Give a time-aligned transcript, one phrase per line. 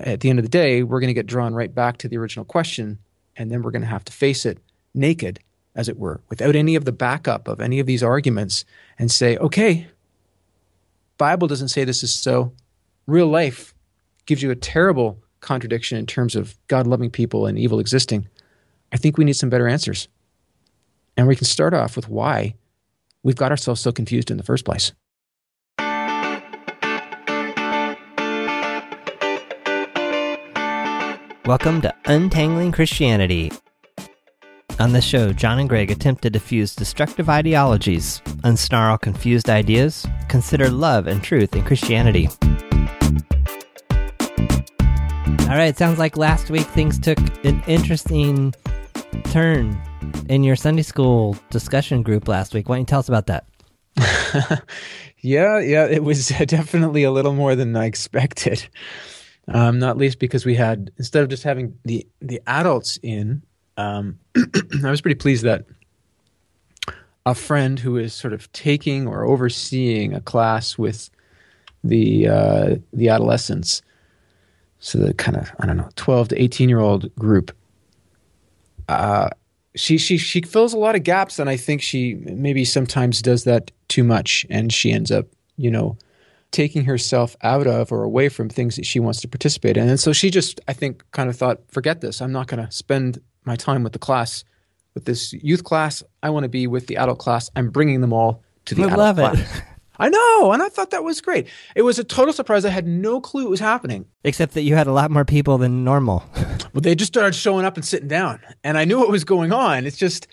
[0.00, 2.16] at the end of the day, we're going to get drawn right back to the
[2.16, 2.98] original question,
[3.36, 4.58] and then we're going to have to face it
[4.94, 5.40] naked,
[5.74, 8.64] as it were, without any of the backup of any of these arguments,
[8.98, 9.86] and say, okay,
[11.16, 12.52] Bible doesn't say this is so.
[13.06, 13.74] Real life
[14.26, 18.28] gives you a terrible contradiction in terms of God loving people and evil existing.
[18.92, 20.08] I think we need some better answers.
[21.16, 22.54] And we can start off with why
[23.22, 24.92] we've got ourselves so confused in the first place.
[31.50, 33.50] Welcome to Untangling Christianity.
[34.78, 40.70] On this show, John and Gregg attempt to diffuse destructive ideologies, unsnarl confused ideas, consider
[40.70, 42.28] love and truth in Christianity.
[45.40, 48.54] All right, sounds like last week things took an interesting
[49.24, 49.76] turn
[50.28, 52.68] in your Sunday school discussion group last week.
[52.68, 53.44] Why don't you tell us about that?
[55.18, 58.68] yeah, yeah, it was definitely a little more than I expected.
[59.52, 63.42] Um, not least because we had instead of just having the the adults in,
[63.76, 64.18] um,
[64.84, 65.64] I was pretty pleased that
[67.26, 71.10] a friend who is sort of taking or overseeing a class with
[71.82, 73.82] the uh, the adolescents,
[74.78, 77.50] so the kind of I don't know twelve to eighteen year old group.
[78.88, 79.30] Uh,
[79.74, 83.44] she she she fills a lot of gaps, and I think she maybe sometimes does
[83.44, 85.96] that too much, and she ends up you know
[86.50, 89.88] taking herself out of or away from things that she wants to participate in.
[89.88, 92.20] And so she just, I think, kind of thought, forget this.
[92.20, 94.44] I'm not going to spend my time with the class,
[94.94, 96.02] with this youth class.
[96.22, 97.50] I want to be with the adult class.
[97.54, 99.38] I'm bringing them all to the I adult love class.
[99.38, 99.62] it.
[99.98, 101.46] I know, and I thought that was great.
[101.76, 102.64] It was a total surprise.
[102.64, 104.06] I had no clue it was happening.
[104.24, 106.24] Except that you had a lot more people than normal.
[106.72, 109.52] Well, they just started showing up and sitting down, and I knew what was going
[109.52, 109.84] on.
[109.84, 110.26] It's just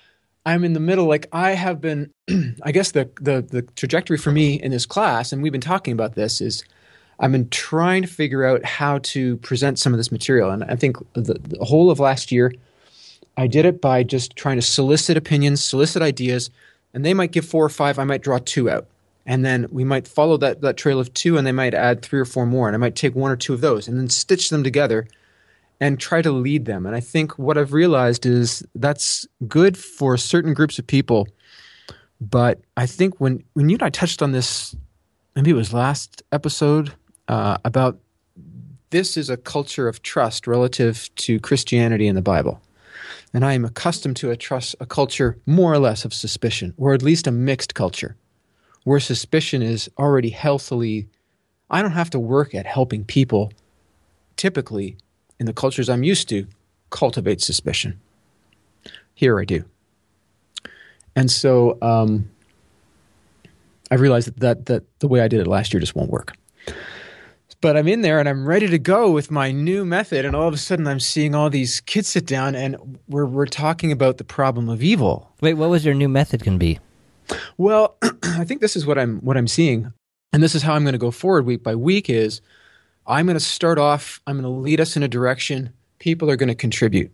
[0.47, 1.07] I'm in the middle.
[1.07, 2.13] Like I have been,
[2.63, 5.91] I guess the, the the trajectory for me in this class, and we've been talking
[5.91, 6.63] about this, is
[7.19, 10.77] I've been trying to figure out how to present some of this material, and I
[10.77, 12.53] think the, the whole of last year,
[13.35, 16.49] I did it by just trying to solicit opinions, solicit ideas,
[16.93, 17.99] and they might give four or five.
[17.99, 18.87] I might draw two out,
[19.25, 22.21] and then we might follow that that trail of two, and they might add three
[22.21, 24.49] or four more, and I might take one or two of those, and then stitch
[24.49, 25.09] them together
[25.79, 26.85] and try to lead them.
[26.85, 31.27] And I think what I've realized is that's good for certain groups of people.
[32.19, 34.75] But I think when, when you and I touched on this,
[35.35, 36.93] maybe it was last episode,
[37.27, 37.99] uh, about
[38.89, 42.61] this is a culture of trust relative to Christianity and the Bible.
[43.33, 46.93] And I am accustomed to a trust, a culture more or less of suspicion, or
[46.93, 48.15] at least a mixed culture,
[48.83, 51.07] where suspicion is already healthily.
[51.69, 53.51] I don't have to work at helping people
[54.37, 54.97] typically
[55.39, 56.47] in the cultures I'm used to,
[56.89, 57.99] cultivate suspicion.
[59.13, 59.65] Here I do.
[61.15, 62.29] And so um,
[63.89, 66.33] I realized that, that, that the way I did it last year just won't work.
[67.59, 70.47] But I'm in there and I'm ready to go with my new method, and all
[70.47, 74.17] of a sudden I'm seeing all these kids sit down and we're, we're talking about
[74.17, 75.31] the problem of evil.
[75.41, 76.79] Wait, what was your new method going to be?
[77.57, 79.91] Well, I think this is what I'm what I'm seeing,
[80.31, 82.11] and this is how I'm going to go forward week by week.
[82.11, 82.41] Is
[83.07, 85.71] I'm going to start off, I'm going to lead us in a direction.
[85.99, 87.11] People are going to contribute.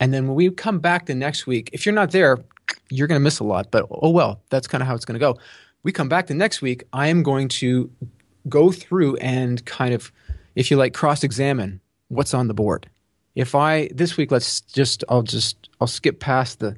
[0.00, 2.38] And then when we come back the next week, if you're not there,
[2.90, 5.14] you're going to miss a lot, but oh well, that's kind of how it's going
[5.14, 5.38] to go.
[5.84, 7.90] We come back the next week, I am going to
[8.48, 10.12] go through and kind of,
[10.56, 12.88] if you like, cross examine what's on the board.
[13.36, 16.76] If I, this week, let's just, I'll just, I'll skip past the,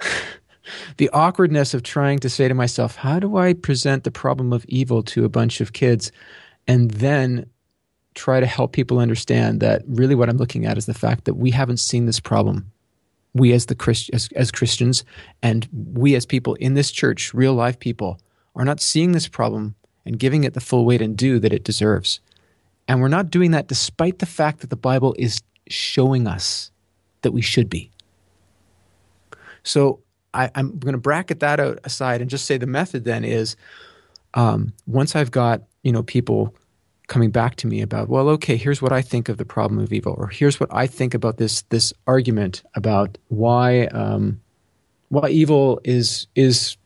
[0.98, 4.64] the awkwardness of trying to say to myself, how do I present the problem of
[4.66, 6.12] evil to a bunch of kids?
[6.66, 7.46] And then
[8.20, 11.34] try to help people understand that really what I'm looking at is the fact that
[11.34, 12.70] we haven't seen this problem.
[13.32, 15.04] We as the Christ, as, as Christians
[15.42, 18.20] and we as people in this church, real life people,
[18.54, 21.64] are not seeing this problem and giving it the full weight and due that it
[21.64, 22.20] deserves.
[22.86, 26.70] And we're not doing that despite the fact that the Bible is showing us
[27.22, 27.90] that we should be.
[29.62, 30.00] So
[30.34, 33.56] I, am going to bracket that out aside and just say the method then is
[34.34, 36.54] um, once I've got you know people
[37.10, 39.92] coming back to me about well okay here's what I think of the problem of
[39.92, 44.40] evil or here's what I think about this this argument about why um,
[45.08, 46.76] why evil is is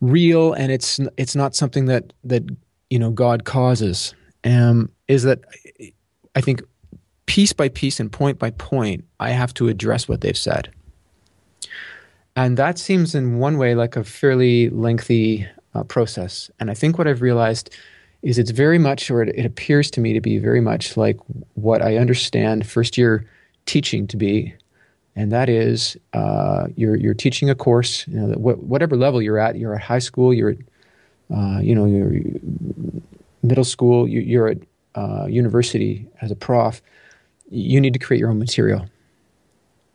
[0.00, 2.44] real and it's it's not something that that
[2.90, 5.40] you know God causes um, is that
[6.36, 6.62] I think
[7.26, 10.70] piece by piece and point by point I have to address what they've said
[12.36, 16.50] and that seems in one way like a fairly lengthy uh, process.
[16.60, 17.74] And I think what I've realized
[18.22, 21.18] is it's very much, or it, it, appears to me to be very much like
[21.54, 23.28] what I understand first year
[23.66, 24.54] teaching to be.
[25.16, 29.56] And that is uh, you're, you're teaching a course, you know, whatever level you're at,
[29.56, 30.58] you're at high school, you're at,
[31.34, 32.20] uh, you know, you're
[33.42, 34.58] middle school, you, you're at
[34.94, 36.80] uh, university as a prof,
[37.50, 38.86] you need to create your own material.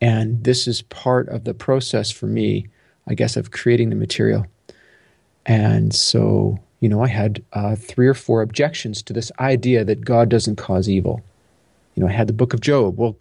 [0.01, 2.67] And this is part of the process for me,
[3.07, 4.45] I guess, of creating the material.
[5.45, 10.05] And so, you know, I had uh, three or four objections to this idea that
[10.05, 11.21] God doesn't cause evil.
[11.95, 12.97] You know, I had the book of Job.
[12.97, 13.15] Well,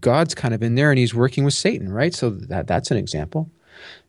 [0.00, 2.14] God's kind of in there and he's working with Satan, right?
[2.14, 3.48] So that, that's an example.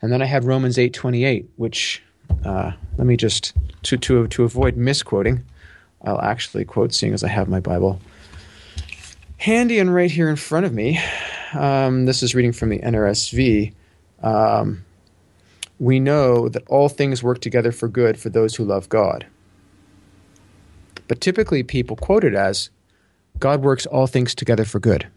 [0.02, 2.02] And then I had Romans 8.28, which,
[2.44, 3.54] uh, let me just,
[3.84, 5.44] to, to, to avoid misquoting,
[6.04, 8.00] I'll actually quote, seeing as I have my Bible
[9.38, 11.00] handy and right here in front of me.
[11.54, 13.74] Um, this is reading from the NRSV.
[14.24, 14.84] Um,
[15.80, 19.26] we know that all things work together for good for those who love God.
[21.08, 22.70] But typically, people quote it as
[23.40, 25.08] God works all things together for good.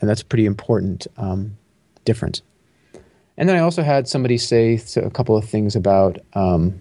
[0.00, 1.56] And that's a pretty important um,
[2.04, 2.42] difference.
[3.36, 6.80] And then I also had somebody say a couple of things about um,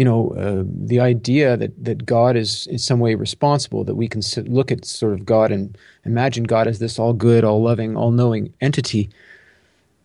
[0.00, 4.08] you know, uh, the idea that, that God is in some way responsible, that we
[4.08, 5.76] can look at sort of God and
[6.06, 9.10] imagine God as this all good, all loving, all knowing entity.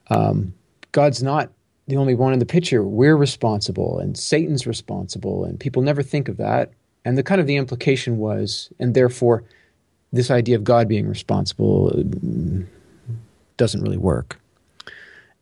[0.10, 0.54] Um,
[0.92, 1.52] God's not
[1.88, 2.84] the only one in the picture.
[2.84, 6.72] We're responsible, and Satan's responsible, and people never think of that.
[7.04, 9.44] And the kind of the implication was, and therefore,
[10.12, 12.66] this idea of God being responsible mm,
[13.58, 14.40] doesn't really work.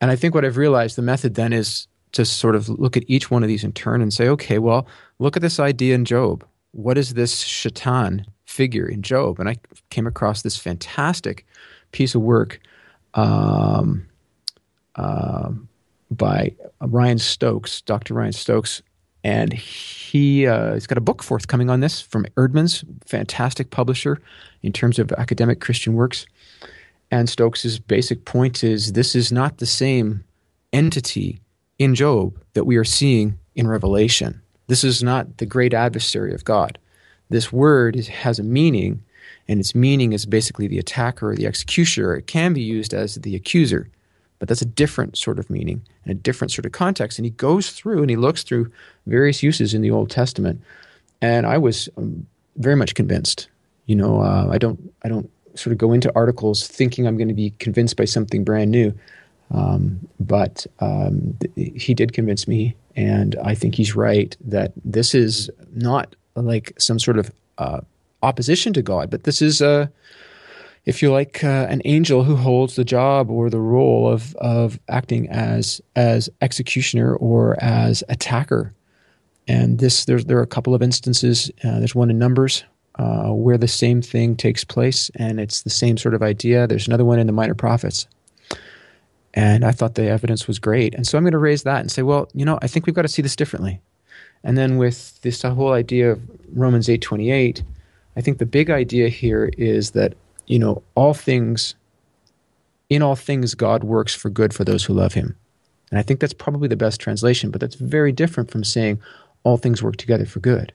[0.02, 3.04] And I think what I've realized the method then is to sort of look at
[3.08, 4.88] each one of these in turn and say, okay, well,
[5.20, 6.46] look at this idea in Job.
[6.72, 9.40] What is this shaitan figure in Job?
[9.40, 9.58] And I
[9.90, 11.46] came across this fantastic
[11.92, 12.60] piece of work
[13.14, 14.06] um,
[14.96, 15.52] uh,
[16.12, 18.14] by Ryan Stokes, Dr.
[18.14, 18.82] Ryan Stokes.
[19.24, 24.22] And he, uh, he's got a book forthcoming on this from Eerdmans, fantastic publisher
[24.64, 26.26] in terms of academic Christian works.
[27.10, 30.24] And Stokes's basic point is this is not the same
[30.74, 31.40] entity
[31.80, 34.42] in Job that we are seeing in Revelation.
[34.68, 36.78] This is not the great adversary of God.
[37.30, 39.04] This word is, has a meaning,
[39.48, 42.16] and its meaning is basically the attacker or the executioner.
[42.16, 43.90] It can be used as the accuser,
[44.44, 47.18] but that's a different sort of meaning and a different sort of context.
[47.18, 48.70] And he goes through and he looks through
[49.08, 50.62] various uses in the Old Testament,
[51.22, 53.48] and I was um, very much convinced.
[53.86, 57.30] You know, uh, I don't, I don't sort of go into articles thinking I'm going
[57.30, 58.94] to be convinced by something brand new.
[59.52, 65.16] Um, but um, th- he did convince me, and I think he's right that this
[65.16, 67.80] is not like some sort of uh,
[68.22, 69.90] opposition to God, but this is a,
[70.86, 74.80] if you like, uh, an angel who holds the job or the role of of
[74.90, 78.74] acting as as executioner or as attacker.
[79.48, 81.52] And this, there's there are a couple of instances.
[81.64, 82.64] Uh, there's one in Numbers
[82.96, 86.68] uh, where the same thing takes place, and it's the same sort of idea.
[86.68, 88.08] There's another one in the Minor Prophets
[89.34, 90.94] and I thought the evidence was great.
[90.94, 92.96] And so I'm going to raise that and say, well, you know, I think we've
[92.96, 93.82] got to see this differently.
[94.44, 96.22] And then with this whole idea of
[96.54, 97.64] Romans 8:28,
[98.16, 100.14] I think the big idea here is that,
[100.48, 101.76] you know, all things
[102.90, 105.36] in all things God works for good for those who love him.
[105.90, 109.00] And I think that's probably the best translation, but that's very different from saying
[109.44, 110.74] all things work together for good.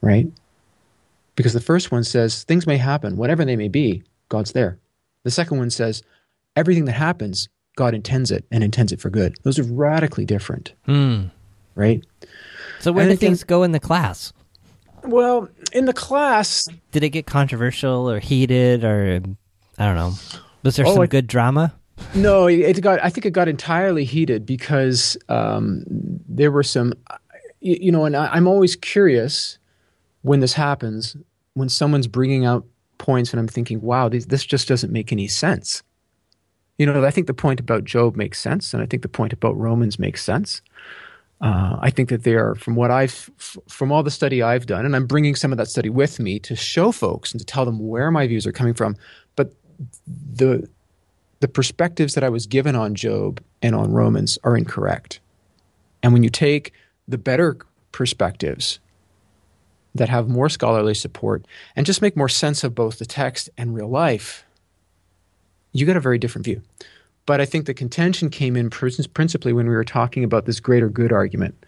[0.00, 0.28] Right?
[1.36, 4.78] Because the first one says things may happen, whatever they may be, God's there.
[5.24, 6.02] The second one says
[6.56, 9.36] everything that happens, God intends it and intends it for good.
[9.42, 10.72] Those are radically different.
[10.86, 11.30] Mm.
[11.74, 12.04] Right?
[12.80, 14.32] So where do things go in the class?
[15.04, 19.20] Well, in the class, did it get controversial or heated or
[19.78, 20.12] I don't know.
[20.62, 21.74] Was there oh, some it, good drama?
[22.14, 23.02] No, it got.
[23.02, 25.84] I think it got entirely heated because um,
[26.28, 26.94] there were some,
[27.60, 29.58] you, you know, and I, I'm always curious
[30.22, 31.16] when this happens
[31.54, 32.64] when someone's bringing out
[32.98, 35.82] points and I'm thinking, wow, this, this just doesn't make any sense.
[36.78, 39.32] You know, I think the point about Job makes sense, and I think the point
[39.32, 40.62] about Romans makes sense.
[41.40, 43.30] Uh, I think that they are, from what I've,
[43.68, 46.40] from all the study I've done, and I'm bringing some of that study with me
[46.40, 48.96] to show folks and to tell them where my views are coming from.
[49.36, 49.54] But
[50.06, 50.68] the
[51.40, 55.20] the perspectives that I was given on Job and on Romans are incorrect.
[56.02, 56.72] And when you take
[57.06, 57.56] the better
[57.92, 58.80] perspectives
[59.94, 63.74] that have more scholarly support and just make more sense of both the text and
[63.74, 64.44] real life,
[65.72, 66.62] you get a very different view.
[67.28, 70.88] But I think the contention came in principally when we were talking about this greater
[70.88, 71.62] good argument,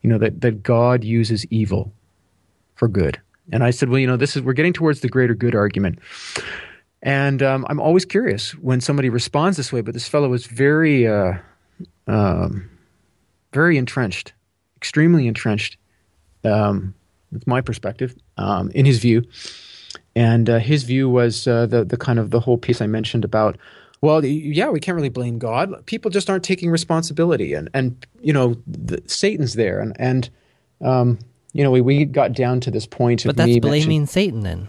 [0.00, 1.92] you know, that, that God uses evil
[2.76, 3.20] for good.
[3.52, 5.98] And I said, well, you know, this is, we're getting towards the greater good argument.
[7.02, 11.06] And um, I'm always curious when somebody responds this way, but this fellow was very,
[11.06, 11.34] uh,
[12.06, 12.70] um,
[13.52, 14.32] very entrenched,
[14.78, 15.76] extremely entrenched,
[16.42, 16.94] um,
[17.30, 19.24] with my perspective, um, in his view.
[20.16, 23.24] And uh, his view was uh, the the kind of the whole piece I mentioned
[23.24, 23.58] about.
[24.02, 25.86] Well, yeah, we can't really blame God.
[25.86, 30.28] People just aren't taking responsibility, and and you know, the, Satan's there, and and
[30.80, 31.18] um,
[31.52, 33.24] you know, we, we got down to this point.
[33.24, 34.68] But that's blaming Satan then.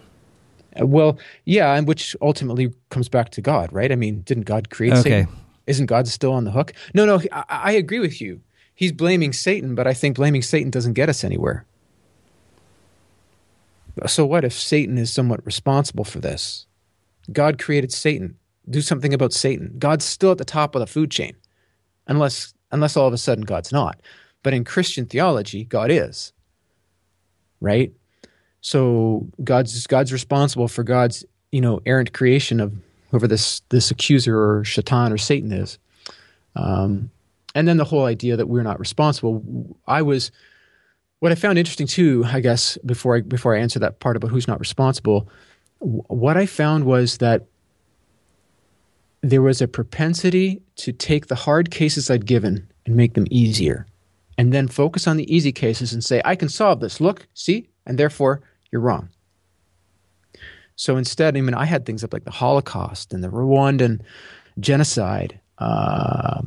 [0.79, 3.91] Uh, well, yeah, and which ultimately comes back to God, right?
[3.91, 5.01] I mean, didn't God create okay.
[5.01, 5.27] Satan?
[5.65, 6.73] Isn't God still on the hook?
[6.93, 8.41] No, no, I, I agree with you.
[8.75, 11.65] He's blaming Satan, but I think blaming Satan doesn't get us anywhere.
[14.07, 16.65] So what if Satan is somewhat responsible for this?
[17.31, 18.37] God created Satan.
[18.69, 19.75] Do something about Satan.
[19.77, 21.35] God's still at the top of the food chain,
[22.07, 24.01] unless unless all of a sudden God's not.
[24.41, 26.33] But in Christian theology, God is.
[27.61, 27.93] Right?
[28.61, 32.73] So God's God's responsible for God's, you know, errant creation of
[33.11, 35.77] whoever this this accuser or shaitan or Satan is.
[36.55, 37.11] Um,
[37.55, 39.43] and then the whole idea that we're not responsible.
[39.87, 40.31] I was
[41.19, 44.31] what I found interesting too, I guess, before I before I answer that part about
[44.31, 45.29] who's not responsible,
[45.79, 47.45] what I found was that
[49.23, 53.87] there was a propensity to take the hard cases I'd given and make them easier,
[54.37, 56.99] and then focus on the easy cases and say, "I can solve this.
[56.99, 59.09] Look, see, and therefore you're wrong."
[60.75, 64.01] So instead, I mean, I had things up like the Holocaust and the Rwandan
[64.59, 66.41] genocide, uh,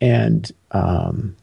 [0.00, 1.34] and um,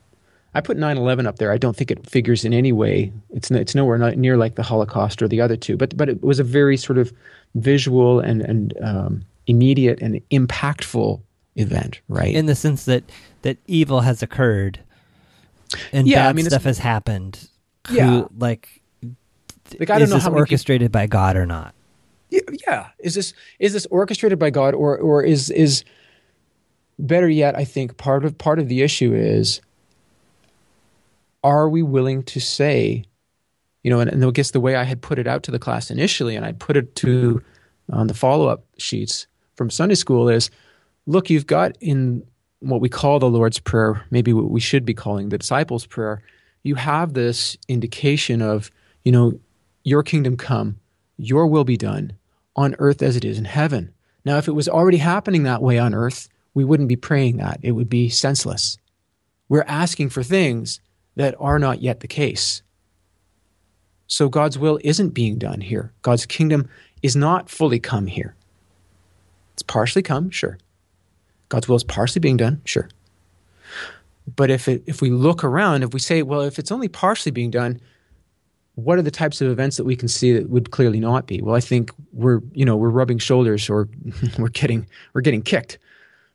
[0.53, 1.51] I put 9/11 up there.
[1.51, 3.11] I don't think it figures in any way.
[3.31, 5.75] It's it's nowhere near like the Holocaust or the other two.
[5.75, 7.11] But but it was a very sort of
[7.55, 11.21] visual and and um, immediate and impactful
[11.55, 12.33] event, right?
[12.33, 13.03] In the sense that
[13.41, 14.79] that evil has occurred
[15.91, 17.47] and yeah, bad I mean, stuff has happened.
[17.89, 18.81] Yeah, who, like
[19.79, 21.73] like I don't know how orchestrated people, by God or not.
[22.29, 25.83] Yeah, yeah, is this is this orchestrated by God or or is is
[26.99, 27.55] better yet?
[27.55, 29.61] I think part of part of the issue is
[31.43, 33.03] are we willing to say,
[33.83, 35.59] you know, and, and I guess the way I had put it out to the
[35.59, 37.41] class initially, and I put it to
[37.91, 39.27] on the follow up sheets
[39.61, 40.49] from Sunday school is
[41.05, 42.25] look, you've got in
[42.61, 46.23] what we call the Lord's Prayer, maybe what we should be calling the disciples' prayer,
[46.63, 48.71] you have this indication of,
[49.03, 49.39] you know,
[49.83, 50.79] your kingdom come,
[51.17, 52.13] your will be done
[52.55, 53.93] on earth as it is in heaven.
[54.25, 57.59] Now, if it was already happening that way on earth, we wouldn't be praying that.
[57.61, 58.79] It would be senseless.
[59.47, 60.79] We're asking for things
[61.17, 62.63] that are not yet the case.
[64.07, 65.93] So God's will isn't being done here.
[66.01, 66.67] God's kingdom
[67.03, 68.35] is not fully come here.
[69.61, 70.57] It's partially come, sure.
[71.49, 72.89] God's will is partially being done, sure.
[74.35, 77.31] But if it, if we look around, if we say, well, if it's only partially
[77.31, 77.79] being done,
[78.73, 81.43] what are the types of events that we can see that would clearly not be?
[81.43, 83.87] Well, I think we're you know we're rubbing shoulders or
[84.39, 85.77] we're getting we're getting kicked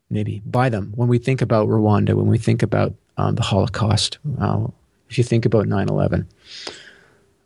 [0.08, 4.18] maybe by them when we think about Rwanda, when we think about um, the Holocaust,
[4.40, 4.68] uh,
[5.10, 6.28] if you think about 9 11.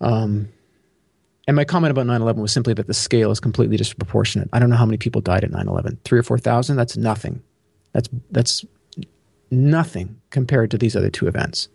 [0.02, 0.50] Um,
[1.46, 4.48] and my comment about 9 11 was simply that the scale is completely disproportionate.
[4.52, 5.98] I don't know how many people died at 9 11.
[6.04, 6.76] Three or 4,000?
[6.76, 7.42] That's nothing.
[7.92, 8.64] That's, that's
[9.50, 11.68] nothing compared to these other two events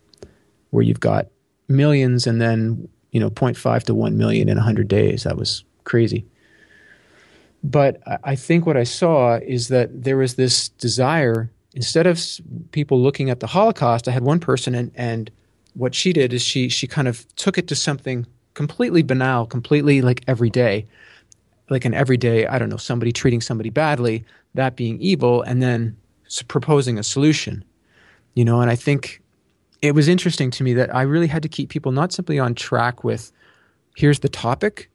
[0.70, 1.28] where you've got
[1.68, 5.24] millions and then, you know, 0.5 to 1 million in 100 days.
[5.24, 6.26] That was crazy.
[7.64, 12.20] But I think what I saw is that there was this desire instead of
[12.72, 15.30] people looking at the Holocaust, I had one person, and, and
[15.74, 20.02] what she did is she she kind of took it to something completely banal, completely
[20.02, 20.88] like everyday,
[21.70, 22.48] like an everyday.
[22.48, 25.96] I don't know, somebody treating somebody badly, that being evil, and then
[26.48, 27.64] proposing a solution.
[28.34, 29.22] You know, and I think
[29.82, 32.56] it was interesting to me that I really had to keep people not simply on
[32.56, 33.32] track with
[33.96, 34.90] here's the topic,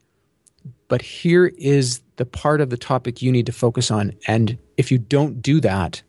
[0.89, 4.13] but here is the part of the topic you need to focus on.
[4.27, 6.03] And if you don't do that,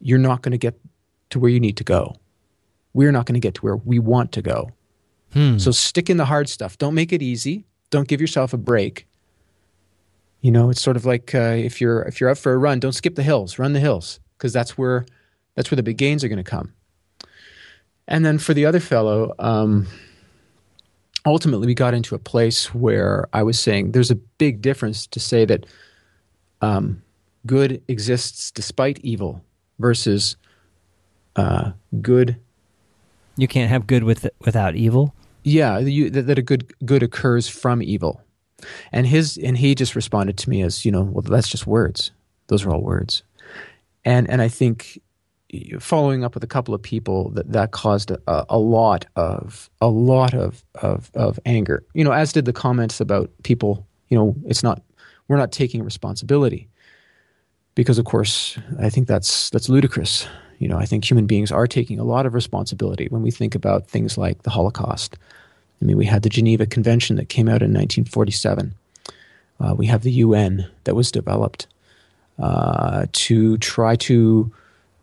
[0.00, 0.78] you're not going to get
[1.30, 2.14] to where you need to go.
[2.94, 4.70] We're not going to get to where we want to go.
[5.32, 5.58] Hmm.
[5.58, 6.78] So stick in the hard stuff.
[6.78, 7.66] Don't make it easy.
[7.90, 9.06] Don't give yourself a break.
[10.40, 12.80] You know, it's sort of like uh, if you're if you're up for a run,
[12.80, 13.58] don't skip the hills.
[13.58, 15.04] Run the hills because that's where
[15.54, 16.72] that's where the big gains are going to come.
[18.06, 19.86] And then for the other fellow, um,
[21.26, 25.20] ultimately we got into a place where I was saying there's a big difference to
[25.20, 25.66] say that
[26.62, 27.02] um,
[27.46, 29.44] good exists despite evil
[29.78, 30.36] versus
[31.36, 32.36] uh, good.
[33.38, 35.14] You can't have good with without evil.
[35.44, 38.20] Yeah, you, that, that a good good occurs from evil,
[38.92, 42.10] and his and he just responded to me as you know, well, that's just words.
[42.48, 43.22] Those are all words,
[44.04, 45.00] and and I think
[45.78, 49.88] following up with a couple of people that that caused a, a lot of a
[49.88, 51.84] lot of, of of anger.
[51.94, 53.86] You know, as did the comments about people.
[54.08, 54.82] You know, it's not
[55.28, 56.68] we're not taking responsibility
[57.74, 60.26] because of course I think that's that's ludicrous.
[60.58, 63.54] You know, I think human beings are taking a lot of responsibility when we think
[63.54, 65.16] about things like the Holocaust.
[65.80, 68.74] I mean, we had the Geneva Convention that came out in 1947.
[69.60, 71.66] Uh, we have the UN that was developed
[72.38, 74.52] uh, to try to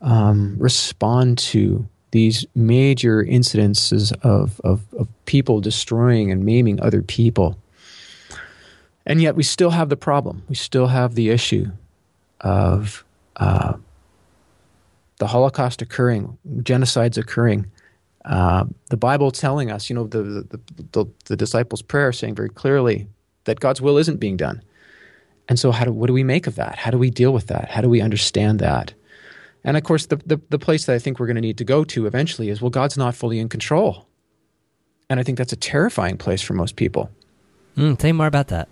[0.02, 7.58] um, respond to these major incidences of, of, of people destroying and maiming other people.
[9.04, 10.42] And yet we still have the problem.
[10.48, 11.70] We still have the issue
[12.40, 13.04] of
[13.36, 13.74] uh,
[15.18, 17.66] the Holocaust occurring, genocides occurring.
[18.24, 20.60] Uh, the Bible telling us, you know, the, the,
[20.92, 23.06] the, the, disciples' prayer saying very clearly
[23.44, 24.62] that God's will isn't being done.
[25.48, 26.76] And so, how do, what do we make of that?
[26.76, 27.70] How do we deal with that?
[27.70, 28.92] How do we understand that?
[29.62, 31.64] And of course, the, the, the place that I think we're going to need to
[31.64, 34.06] go to eventually is well, God's not fully in control.
[35.08, 37.10] And I think that's a terrifying place for most people.
[37.76, 38.68] Mm, say more about that.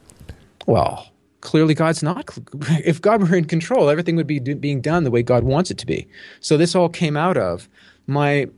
[0.66, 1.06] Well,
[1.44, 2.36] clearly God's not.
[2.84, 5.70] If God were in control, everything would be do, being done the way God wants
[5.70, 6.08] it to be.
[6.40, 7.68] So this all came out of
[8.06, 8.48] my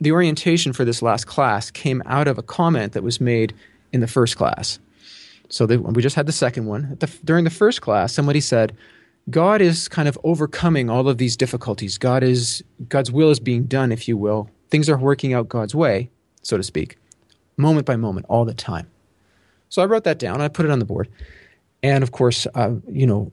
[0.00, 3.54] the orientation for this last class came out of a comment that was made
[3.92, 4.80] in the first class.
[5.48, 6.96] So the, we just had the second one.
[6.98, 8.76] The, during the first class, somebody said,
[9.30, 11.98] God is kind of overcoming all of these difficulties.
[11.98, 14.50] God is God's will is being done, if you will.
[14.70, 16.10] Things are working out God's way,
[16.42, 16.96] so to speak,
[17.56, 18.90] moment by moment, all the time.
[19.68, 20.40] So I wrote that down.
[20.40, 21.08] I put it on the board,
[21.82, 23.32] and of course, uh, you know,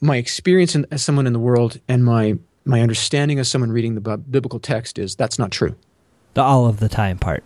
[0.00, 3.94] my experience in, as someone in the world and my my understanding as someone reading
[3.94, 5.74] the biblical text is that's not true.
[6.34, 7.44] The all of the time part.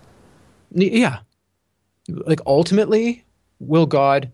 [0.75, 1.21] Yeah,
[2.09, 3.25] like ultimately,
[3.61, 4.31] will God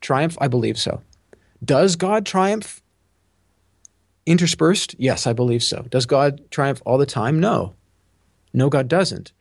[0.00, 0.36] triumph?
[0.40, 1.02] I believe so.
[1.64, 2.82] Does God triumph?
[4.26, 4.94] interspersed?
[4.98, 5.82] Yes, I believe so.
[5.90, 7.40] Does God triumph all the time?
[7.40, 7.74] No.
[8.52, 9.32] No, God doesn't.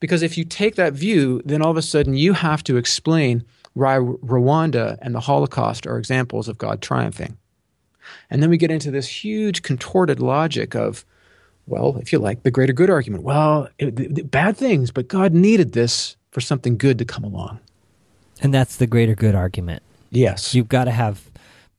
[0.00, 3.44] Because if you take that view, then all of a sudden you have to explain
[3.78, 7.36] Rwanda and the Holocaust are examples of God triumphing.
[8.30, 11.04] And then we get into this huge contorted logic of,
[11.66, 13.24] well, if you like, the greater good argument.
[13.24, 17.60] Well, it, it, bad things, but God needed this for something good to come along.
[18.40, 19.82] And that's the greater good argument.
[20.10, 20.54] Yes.
[20.54, 21.30] You've got to have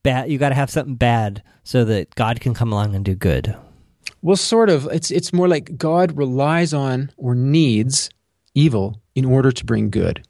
[0.04, 0.30] bad.
[0.32, 3.56] You got to have something bad so that God can come along and do good.
[4.22, 4.86] Well, sort of.
[4.92, 8.10] It's it's more like God relies on or needs
[8.54, 10.26] evil in order to bring good.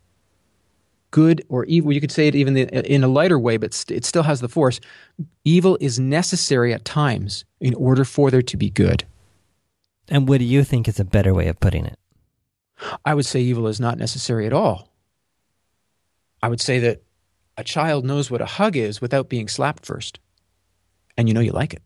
[1.11, 4.23] Good or evil, you could say it even in a lighter way, but it still
[4.23, 4.79] has the force.
[5.43, 9.05] Evil is necessary at times in order for there to be good.
[10.07, 11.97] And what do you think is a better way of putting it?
[13.05, 14.89] I would say evil is not necessary at all.
[16.41, 17.03] I would say that
[17.57, 20.19] a child knows what a hug is without being slapped first.
[21.17, 21.81] And you know you like it.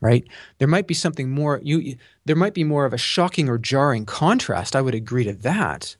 [0.00, 0.26] Right?
[0.58, 4.06] There might be something more you there might be more of a shocking or jarring
[4.06, 4.74] contrast.
[4.76, 5.96] I would agree to that.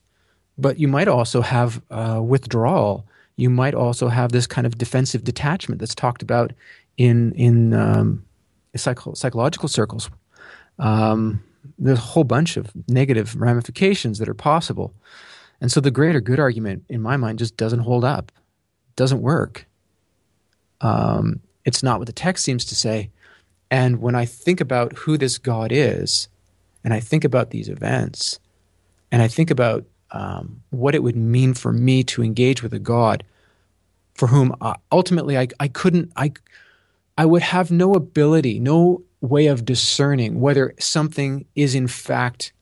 [0.57, 3.05] But you might also have uh, withdrawal.
[3.37, 6.53] You might also have this kind of defensive detachment that's talked about
[6.97, 8.25] in in um,
[8.77, 10.11] psycho- psychological circles.
[10.79, 11.43] Um,
[11.79, 14.95] there's a whole bunch of negative ramifications that are possible.
[15.61, 18.31] And so the greater good argument, in my mind, just doesn't hold up,
[18.97, 19.67] doesn't work.
[20.81, 23.11] Um, it's not what the text seems to say.
[23.71, 26.29] And when I think about who this God is,
[26.85, 28.39] and I think about these events,
[29.11, 32.79] and I think about um, what it would mean for me to engage with a
[32.79, 33.25] God
[34.15, 36.33] for whom uh, ultimately I, I couldn't, I,
[37.19, 42.53] I would have no ability, no way of discerning whether something is in fact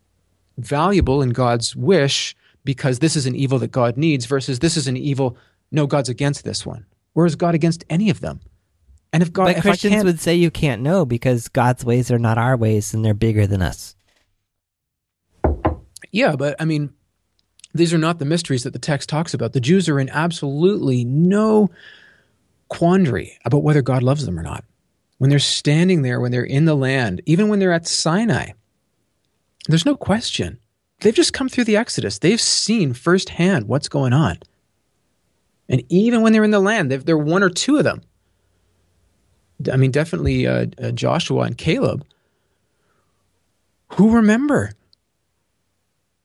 [0.56, 2.34] valuable in God's wish
[2.64, 5.36] because this is an evil that God needs versus this is an evil,
[5.70, 6.86] no, God's against this one.
[7.12, 8.40] Where is God against any of them?
[9.12, 12.18] And if God, but if Christians would say you can't know because God's ways are
[12.18, 13.94] not our ways and they're bigger than us.
[16.10, 16.94] Yeah, but I mean,
[17.74, 19.52] these are not the mysteries that the text talks about.
[19.52, 21.70] The Jews are in absolutely no
[22.68, 24.64] quandary about whether God loves them or not.
[25.18, 28.52] When they're standing there, when they're in the land, even when they're at Sinai,
[29.68, 30.58] there's no question
[31.00, 32.18] they've just come through the Exodus.
[32.18, 34.38] They've seen firsthand what's going on.
[35.68, 38.02] And even when they're in the land, there are one or two of them.
[39.72, 42.04] I mean, definitely uh, uh, Joshua and Caleb,
[43.94, 44.72] who remember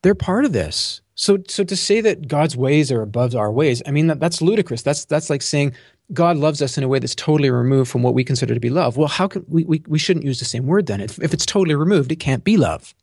[0.01, 1.01] they're part of this.
[1.17, 4.41] So, so to say that God's ways are above our ways, I mean, that, that's
[4.41, 4.82] ludicrous.
[4.82, 5.73] That's, that's like saying
[6.13, 8.69] God loves us in a way that's totally removed from what we consider to be
[8.69, 8.95] love.
[8.95, 11.01] Well, how can we, we, we shouldn't use the same word then.
[11.01, 12.95] If, if it's totally removed, it can't be love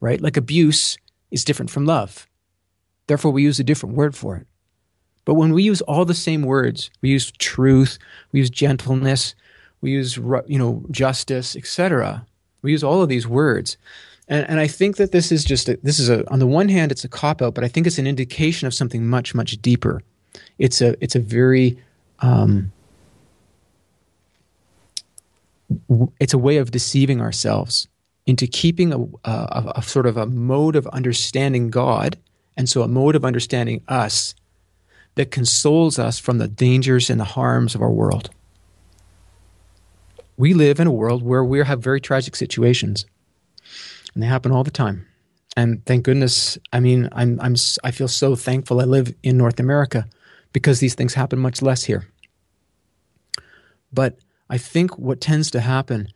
[0.00, 0.20] right?
[0.20, 0.98] Like abuse
[1.30, 2.26] is different from love.
[3.06, 4.46] Therefore, we use a different word for it.
[5.24, 7.98] But when we use all the same words, we use truth,
[8.32, 9.34] we use gentleness,
[9.80, 12.24] we use you know justice, etc.
[12.62, 13.76] We use all of these words,
[14.28, 16.68] and, and I think that this is just a, this is a on the one
[16.68, 19.52] hand it's a cop out, but I think it's an indication of something much much
[19.62, 20.02] deeper.
[20.58, 21.78] It's a it's a very
[22.20, 22.72] um,
[26.18, 27.88] it's a way of deceiving ourselves
[28.26, 32.18] into keeping a, a, a, sort of a mode of understanding God,
[32.56, 34.34] and so a mode of understanding us
[35.14, 38.30] that consoles us from the dangers and the harms of our world.
[40.36, 43.06] We live in a world where we have very tragic situations.
[44.16, 45.06] And they happen all the time.
[45.58, 49.60] And thank goodness, I mean, I'm, I'm, I feel so thankful I live in North
[49.60, 50.06] America
[50.54, 52.08] because these things happen much less here.
[53.92, 56.08] But I think what tends to happen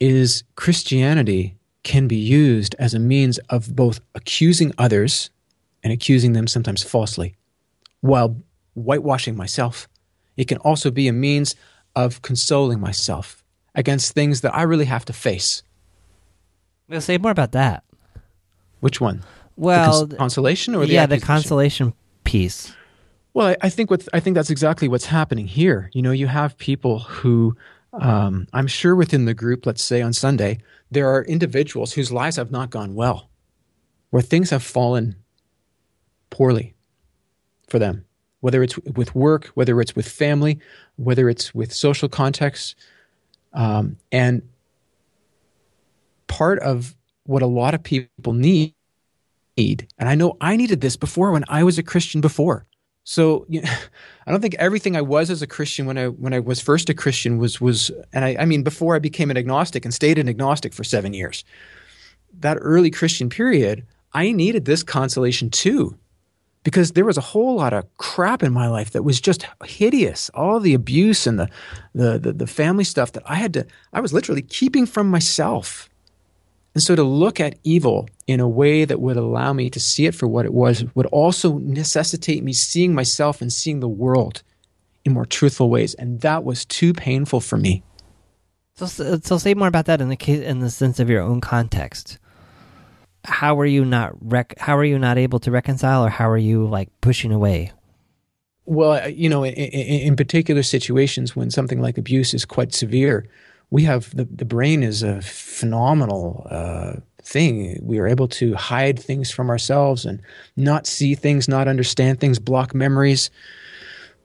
[0.00, 5.28] is Christianity can be used as a means of both accusing others
[5.82, 7.36] and accusing them sometimes falsely
[8.00, 8.38] while
[8.72, 9.88] whitewashing myself.
[10.38, 11.54] It can also be a means
[11.94, 15.62] of consoling myself against things that I really have to face.
[16.92, 17.84] We'll say more about that.
[18.80, 19.22] Which one?
[19.56, 22.74] Well, the cons- consolation or the yeah, the consolation piece.
[23.32, 25.90] Well, I, I think what I think that's exactly what's happening here.
[25.94, 27.56] You know, you have people who
[27.94, 30.58] um, I'm sure within the group, let's say on Sunday,
[30.90, 33.30] there are individuals whose lives have not gone well,
[34.10, 35.16] where things have fallen
[36.28, 36.74] poorly
[37.68, 38.04] for them,
[38.40, 40.58] whether it's with work, whether it's with family,
[40.96, 42.74] whether it's with social context.
[43.54, 44.42] Um, and
[46.32, 48.74] part of what a lot of people need,
[49.56, 52.66] and I know I needed this before when I was a Christian before.
[53.04, 53.70] So you know,
[54.26, 56.88] I don't think everything I was as a Christian when I when I was first
[56.88, 60.18] a Christian was was and I, I mean before I became an agnostic and stayed
[60.18, 61.44] an agnostic for seven years.
[62.40, 65.98] That early Christian period, I needed this consolation too
[66.64, 70.30] because there was a whole lot of crap in my life that was just hideous.
[70.30, 71.48] All the abuse and the,
[71.94, 75.90] the the, the, family stuff that I had to I was literally keeping from myself.
[76.74, 80.06] And so to look at evil in a way that would allow me to see
[80.06, 84.42] it for what it was would also necessitate me seeing myself and seeing the world
[85.04, 85.94] in more truthful ways.
[85.94, 87.82] And that was too painful for me.
[88.74, 91.42] So, so say more about that in the case, in the sense of your own
[91.42, 92.18] context
[93.24, 96.38] how are you not rec- how are you not able to reconcile or how are
[96.38, 97.72] you like pushing away
[98.64, 103.26] well you know in, in, particular situations when something like abuse is quite severe
[103.72, 107.80] we have the, the brain is a phenomenal uh, thing.
[107.82, 110.20] We are able to hide things from ourselves and
[110.56, 113.30] not see things not understand things block memories.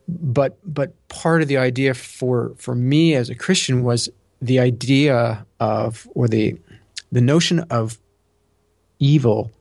[0.09, 4.09] But but part of the idea for for me as a christian was
[4.41, 6.57] the idea of or the
[7.13, 7.97] the notion of
[8.99, 9.51] evil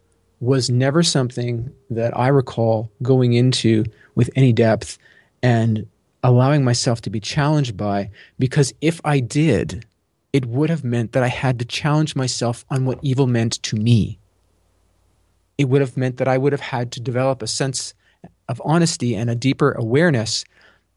[0.41, 3.85] was never something that I recall going into
[4.17, 4.99] with any depth
[5.43, 5.87] and
[6.27, 9.87] allowing myself to be challenged by, because if I did,
[10.33, 13.77] it would have meant that I had to challenge myself on what evil meant to
[13.77, 14.19] me.
[15.57, 17.95] It would have meant that I would have had to develop a sense
[18.49, 20.45] of honesty and a deeper awareness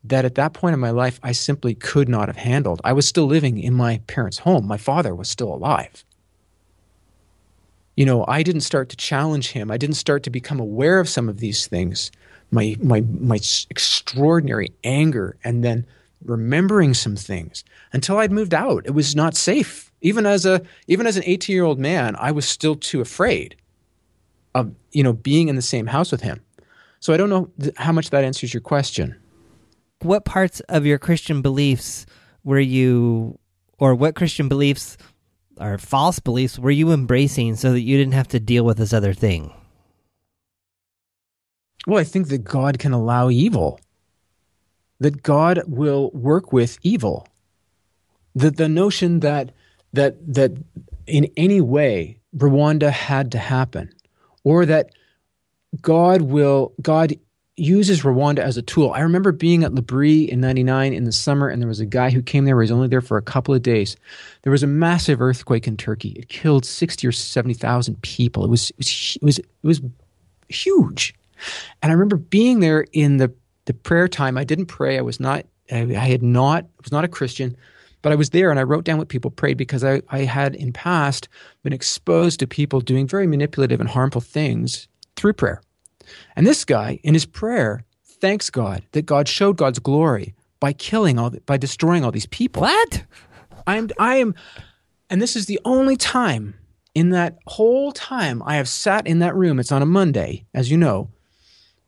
[0.04, 2.82] that at that point in my life I simply could not have handled.
[2.84, 4.66] I was still living in my parents' home.
[4.66, 6.04] My father was still alive
[8.00, 9.70] you know, I didn't start to challenge him.
[9.70, 12.12] I didn't start to become aware of some of these things.
[12.52, 15.86] My my my extraordinary anger and then
[16.24, 18.86] remembering some things until I'd moved out.
[18.86, 19.92] It was not safe.
[20.02, 23.56] Even as a even as an 18-year-old man, I was still too afraid
[24.56, 26.42] of, you know, being in the same house with him.
[27.00, 29.16] So I don't know th- how much that answers your question.
[30.02, 32.06] What parts of your Christian beliefs
[32.44, 33.38] were you
[33.78, 34.98] or what Christian beliefs
[35.58, 38.94] or false beliefs were you embracing so that you didn't have to deal with this
[38.94, 39.54] other thing?
[41.88, 43.80] Well, I think that God can allow evil,
[45.00, 47.28] that God will work with evil.
[48.36, 49.52] The, the notion that,
[49.94, 50.52] that, that
[51.08, 53.92] in any way Rwanda had to happen,
[54.44, 54.92] or that
[55.82, 57.16] God will, God
[57.60, 58.92] uses Rwanda as a tool.
[58.92, 62.10] I remember being at L'Abri in 99 in the summer, and there was a guy
[62.10, 62.56] who came there.
[62.56, 63.96] He was only there for a couple of days.
[64.44, 66.10] There was a massive earthquake in Turkey.
[66.12, 68.46] It killed 60 or 70,000 people.
[68.46, 69.82] It was, it was, it was, it was
[70.48, 71.14] huge.
[71.82, 73.34] And I remember being there in the,
[73.66, 74.38] the prayer time.
[74.38, 74.98] I didn't pray.
[74.98, 77.56] I was not, I, I had not, I was not a Christian,
[78.02, 80.56] but I was there and I wrote down what people prayed because I, I had
[80.56, 81.28] in past
[81.64, 85.62] been exposed to people doing very manipulative and harmful things through prayer.
[86.36, 91.20] And this guy, in his prayer, thanks God that God showed God's glory by killing
[91.20, 92.62] all, by destroying all these people.
[92.62, 93.04] What?
[93.68, 94.34] I'm, I am,
[95.10, 96.56] and this is the only time
[96.96, 99.60] in that whole time I have sat in that room.
[99.60, 101.10] It's on a Monday, as you know,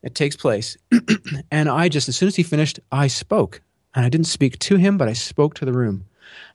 [0.03, 0.77] it takes place.
[1.51, 3.61] and I just, as soon as he finished, I spoke.
[3.93, 6.05] And I didn't speak to him, but I spoke to the room.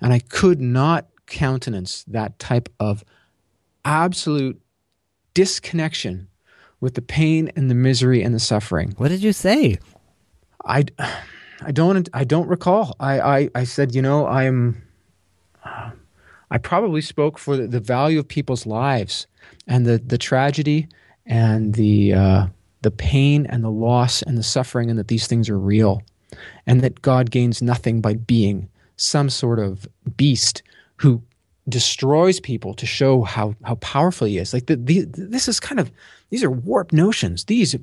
[0.01, 3.05] And I could not countenance that type of
[3.85, 4.61] absolute
[5.35, 6.29] disconnection
[6.81, 8.95] with the pain and the misery and the suffering.
[8.97, 9.79] What did you say?
[10.65, 10.85] I,
[11.63, 12.97] I don't I don't recall.
[13.01, 14.83] I, I, I said, you know, I'm
[16.51, 19.27] I probably spoke for the, the, value of people's lives
[19.67, 20.89] and the, the tragedy
[21.27, 22.47] and the uh,
[22.87, 26.03] the pain and the loss and the suffering and that these things are real
[26.69, 30.63] and that God gains nothing by being some sort of beast
[30.95, 31.21] who
[31.69, 34.55] destroys people to show how how powerful he is.
[34.55, 35.91] Like the, the, this is kind of
[36.31, 37.47] these are warped notions.
[37.47, 37.75] These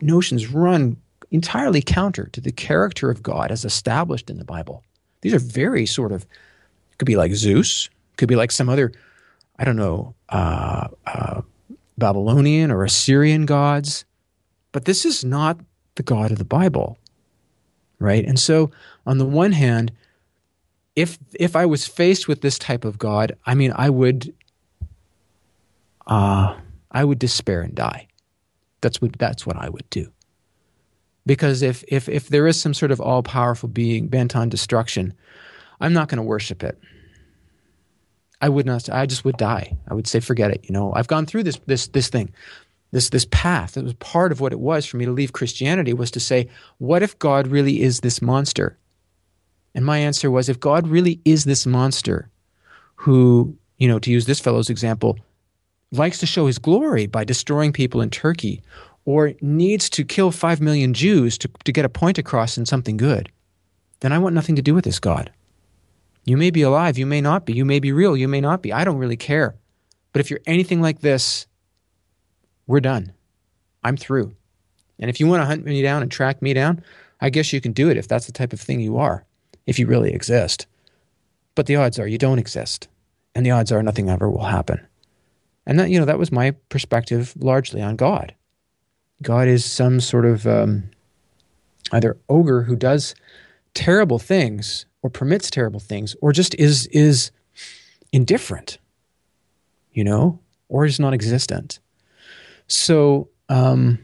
[0.00, 0.96] notions run
[1.32, 4.84] entirely counter to the character of God as established in the Bible.
[5.22, 6.24] These are very sort of
[6.98, 8.92] could be like Zeus, could be like some other
[9.58, 11.42] I don't know uh, uh,
[11.98, 14.04] Babylonian or Assyrian gods,
[14.76, 15.58] but this is not
[15.94, 16.98] the God of the Bible,
[17.98, 18.26] right?
[18.26, 18.70] And so
[19.06, 19.90] on the one hand
[20.96, 24.34] if if I was faced with this type of God, I mean, I would,
[26.06, 26.58] uh,
[26.90, 28.08] I would despair and die.
[28.82, 30.10] That's what that's what I would do.
[31.26, 35.14] Because if if if there is some sort of all powerful being bent on destruction,
[35.80, 36.78] I'm not going to worship it.
[38.40, 38.90] I would not.
[38.90, 39.76] I just would die.
[39.88, 40.64] I would say, forget it.
[40.64, 42.32] You know, I've gone through this this this thing,
[42.92, 43.76] this this path.
[43.76, 46.48] It was part of what it was for me to leave Christianity was to say,
[46.78, 48.78] what if God really is this monster?
[49.74, 52.30] And my answer was if God really is this monster
[52.94, 55.18] who, you know, to use this fellow's example,
[55.92, 58.62] likes to show his glory by destroying people in Turkey
[59.04, 62.96] or needs to kill 5 million Jews to, to get a point across in something
[62.96, 63.30] good,
[64.00, 65.30] then I want nothing to do with this God.
[66.24, 67.52] You may be alive, you may not be.
[67.52, 68.72] You may be real, you may not be.
[68.72, 69.54] I don't really care.
[70.12, 71.46] But if you're anything like this,
[72.66, 73.12] we're done.
[73.82, 74.34] I'm through.
[74.98, 76.82] And if you want to hunt me down and track me down,
[77.20, 79.24] I guess you can do it if that's the type of thing you are
[79.66, 80.66] if you really exist.
[81.54, 82.88] But the odds are you don't exist,
[83.34, 84.80] and the odds are nothing ever will happen.
[85.66, 88.34] And that you know that was my perspective largely on God.
[89.22, 90.90] God is some sort of um,
[91.92, 93.14] either ogre who does
[93.74, 97.30] terrible things or permits terrible things, or just is is
[98.12, 98.78] indifferent,
[99.92, 101.80] you know, or is non-existent.
[102.68, 103.98] So um,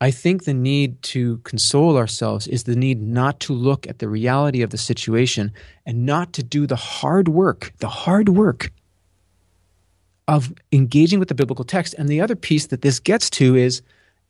[0.00, 4.08] I think the need to console ourselves is the need not to look at the
[4.08, 5.52] reality of the situation
[5.86, 8.70] and not to do the hard work, the hard work
[10.28, 11.94] of engaging with the biblical text.
[11.96, 13.80] And the other piece that this gets to is,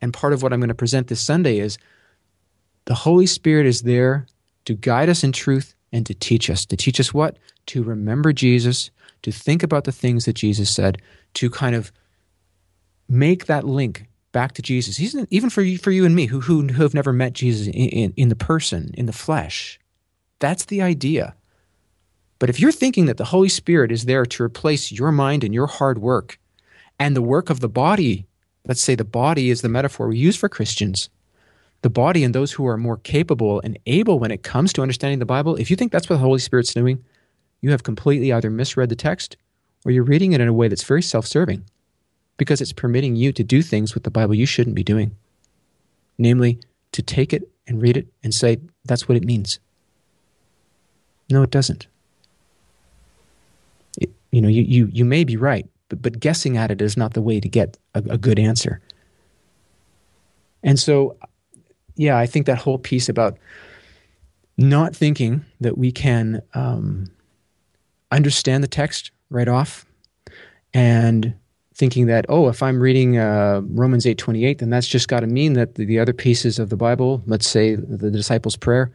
[0.00, 1.78] and part of what I'm going to present this Sunday is,
[2.84, 4.26] the Holy Spirit is there
[4.66, 6.64] to guide us in truth and to teach us.
[6.66, 7.38] To teach us what?
[7.66, 8.90] To remember Jesus,
[9.22, 11.02] to think about the things that Jesus said,
[11.34, 11.90] to kind of
[13.08, 14.96] make that link back to Jesus.
[14.96, 17.66] He's even for you, for you and me who, who, who have never met Jesus
[17.68, 19.80] in, in, in the person, in the flesh.
[20.38, 21.34] That's the idea.
[22.38, 25.54] But if you're thinking that the Holy Spirit is there to replace your mind and
[25.54, 26.38] your hard work
[26.98, 28.26] and the work of the body,
[28.66, 31.08] let's say the body is the metaphor we use for Christians,
[31.80, 35.18] the body and those who are more capable and able when it comes to understanding
[35.18, 37.02] the Bible, if you think that's what the Holy Spirit's doing,
[37.62, 39.36] you have completely either misread the text
[39.84, 41.64] or you're reading it in a way that's very self serving
[42.36, 45.16] because it's permitting you to do things with the Bible you shouldn't be doing.
[46.18, 46.58] Namely,
[46.92, 49.58] to take it and read it and say, that's what it means.
[51.30, 51.86] No, it doesn't.
[54.00, 56.96] It, you know, you, you, you may be right, but, but guessing at it is
[56.96, 58.80] not the way to get a, a good answer.
[60.62, 61.16] And so,
[61.96, 63.38] yeah, I think that whole piece about
[64.56, 67.10] not thinking that we can um,
[68.10, 69.86] understand the text right off
[70.72, 71.34] and
[71.76, 75.52] thinking that oh if i'm reading uh, romans 8.28 then that's just got to mean
[75.52, 78.90] that the, the, other pieces of the bible let's say the, the disciples prayer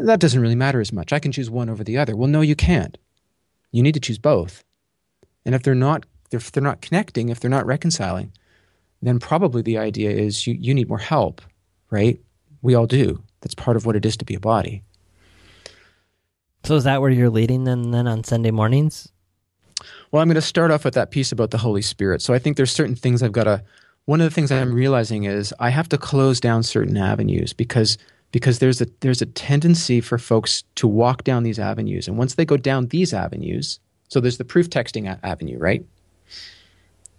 [0.00, 1.12] that doesn't really matter as much.
[1.12, 2.16] I can choose one over the other.
[2.16, 2.96] Well no you can't.
[3.70, 4.64] You need to choose both.
[5.44, 8.32] And if they're not if they're not connecting if they're not reconciling
[9.04, 11.42] then probably the idea is you, you need more help
[11.90, 12.18] right?
[12.62, 13.22] We all do.
[13.42, 14.82] That's part of what it is to be a body.
[16.64, 19.11] So is that where you're leading then then on sunday mornings
[20.12, 22.20] well, I'm going to start off with that piece about the Holy Spirit.
[22.20, 23.64] So I think there's certain things I've got to.
[24.04, 27.98] One of the things I'm realizing is I have to close down certain avenues because
[28.30, 32.34] because there's a there's a tendency for folks to walk down these avenues, and once
[32.34, 35.84] they go down these avenues, so there's the proof texting a- avenue, right?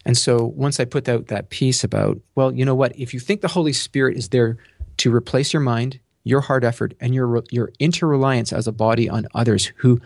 [0.06, 2.98] And so once I put out that piece about, well, you know what?
[3.00, 4.58] If you think the Holy Spirit is there
[4.98, 9.28] to replace your mind, your hard effort, and your your interreliance as a body on
[9.34, 10.02] others who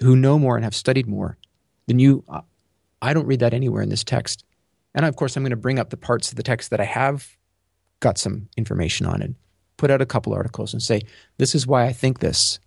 [0.00, 1.36] who know more and have studied more,
[1.86, 2.42] then you, uh,
[3.02, 4.44] I don't read that anywhere in this text.
[4.94, 6.84] And of course, I'm going to bring up the parts of the text that I
[6.84, 7.36] have
[8.00, 9.34] got some information on and
[9.76, 11.02] put out a couple articles and say,
[11.38, 12.58] this is why I think this.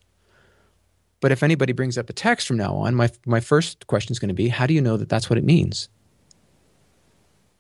[1.22, 4.20] But if anybody brings up a text from now on, my, my first question is
[4.20, 5.90] going to be, how do you know that that's what it means?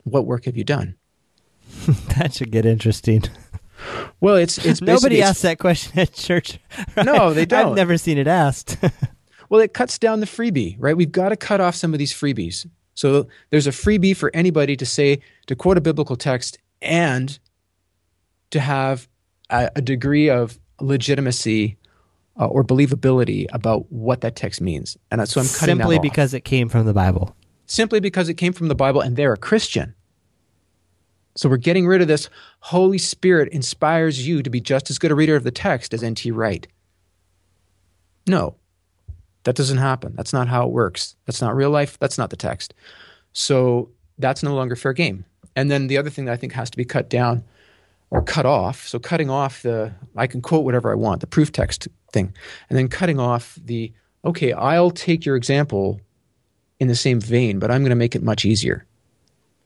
[0.03, 0.95] What work have you done?
[2.17, 3.23] that should get interesting.
[4.21, 6.59] Well, it's it's nobody asks that question at church.
[6.95, 7.05] Right?
[7.05, 7.69] No, they don't.
[7.69, 8.77] I've never seen it asked.
[9.49, 10.95] Well, it cuts down the freebie, right?
[10.95, 12.67] We've got to cut off some of these freebies.
[12.93, 17.37] So there's a freebie for anybody to say, to quote a biblical text and
[18.51, 19.07] to have
[19.49, 21.77] a, a degree of legitimacy
[22.39, 24.97] uh, or believability about what that text means.
[25.11, 26.03] And so I'm cutting simply that off.
[26.03, 27.35] because it came from the Bible.
[27.65, 29.95] simply because it came from the Bible and they're a Christian.
[31.35, 35.11] So we're getting rid of this Holy Spirit inspires you to be just as good
[35.11, 36.31] a reader of the text as N.T.
[36.31, 36.67] Wright.
[38.27, 38.55] No,
[39.43, 40.13] that doesn't happen.
[40.15, 41.15] That's not how it works.
[41.25, 41.97] That's not real life.
[41.99, 42.73] That's not the text.
[43.33, 45.25] So that's no longer fair game.
[45.55, 47.43] And then the other thing that I think has to be cut down
[48.11, 48.87] or cut off.
[48.87, 52.33] So cutting off the, I can quote whatever I want, the proof text thing,
[52.69, 53.91] and then cutting off the,
[54.25, 56.01] okay, I'll take your example
[56.79, 58.85] in the same vein, but I'm going to make it much easier.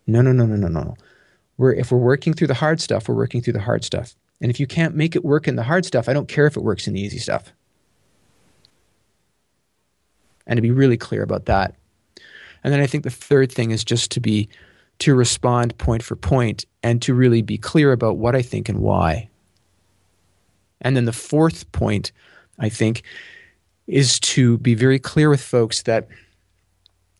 [0.07, 0.95] No, no, no, no, no, no.
[1.57, 4.15] We're, if we're working through the hard stuff, we're working through the hard stuff.
[4.41, 6.57] And if you can't make it work in the hard stuff, I don't care if
[6.57, 7.53] it works in the easy stuff.
[10.45, 11.75] And to be really clear about that.
[12.63, 14.49] And then I think the third thing is just to be
[14.99, 18.79] to respond point for point and to really be clear about what I think and
[18.79, 19.29] why.
[20.81, 22.11] And then the fourth point,
[22.59, 23.03] I think,
[23.87, 26.07] is to be very clear with folks that,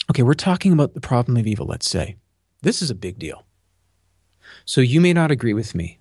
[0.09, 2.15] okay, we're talking about the problem of evil, let's say.
[2.61, 3.45] This is a big deal.
[4.65, 5.99] So you may not agree with me.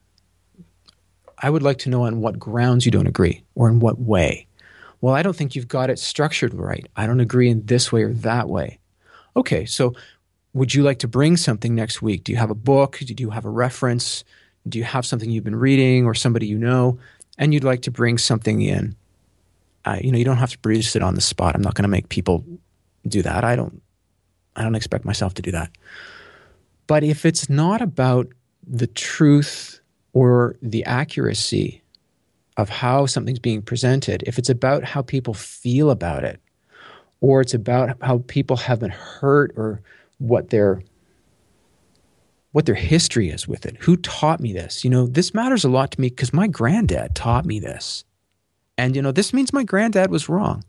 [1.39, 4.47] I would like to know on what grounds you don't agree or in what way.
[5.03, 6.87] Well, I don't think you've got it structured right.
[6.97, 8.79] I don't agree in this way or that way.
[9.37, 9.95] Okay, so
[10.55, 12.25] would you like to bring something next week?
[12.25, 12.99] Do you have a book?
[12.99, 14.23] Do you have a reference?
[14.69, 16.99] Do you have something you've been reading or somebody you know?
[17.37, 18.95] And you'd like to bring something in.
[19.85, 21.57] Uh, you know, you don't have to produce it on the spot.
[21.57, 22.45] I'm not going to make people
[23.07, 23.43] do that.
[23.43, 23.83] I don't.
[24.55, 25.71] I don't expect myself to do that.
[26.87, 28.29] But if it's not about
[28.65, 29.81] the truth
[30.13, 31.82] or the accuracy
[32.57, 36.41] of how something's being presented, if it's about how people feel about it,
[37.21, 39.81] or it's about how people have been hurt or
[40.19, 40.83] what their
[42.53, 43.77] what their history is with it.
[43.81, 44.85] Who taught me this?
[44.85, 48.05] You know, this matters a lot to me because my granddad taught me this.
[48.77, 50.63] And you know, this means my granddad was wrong.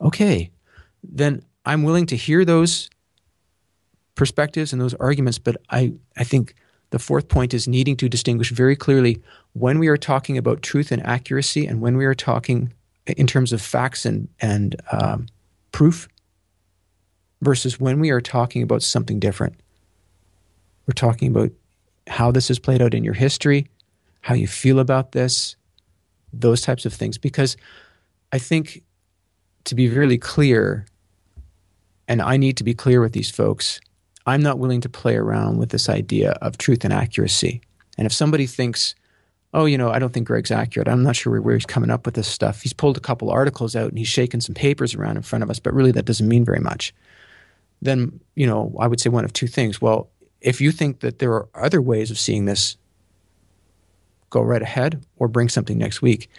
[0.00, 0.50] Okay.
[1.02, 2.88] Then I'm willing to hear those
[4.14, 6.54] perspectives and those arguments, but I, I think
[6.90, 10.92] the fourth point is needing to distinguish very clearly when we are talking about truth
[10.92, 12.72] and accuracy and when we are talking
[13.06, 15.26] in terms of facts and, and um,
[15.72, 16.08] proof
[17.42, 19.54] versus when we are talking about something different.
[20.86, 21.50] We're talking about
[22.06, 23.68] how this has played out in your history,
[24.20, 25.56] how you feel about this,
[26.32, 27.18] those types of things.
[27.18, 27.56] Because
[28.32, 28.82] I think
[29.64, 30.86] to be really clear,
[32.08, 33.80] and I need to be clear with these folks,
[34.26, 37.62] I'm not willing to play around with this idea of truth and accuracy.
[37.96, 38.94] And if somebody thinks,
[39.52, 40.88] oh, you know, I don't think Gregg's accurate.
[40.88, 42.62] I'm not sure where he's coming up with this stuff.
[42.62, 45.50] He's pulled a couple articles out and he's shaken some papers around in front of
[45.50, 46.94] us, but really that doesn't mean very much.
[47.82, 49.80] Then, you know, I would say one of two things.
[49.80, 50.08] Well,
[50.40, 52.76] if you think that there are other ways of seeing this,
[54.30, 56.30] go right ahead or bring something next week.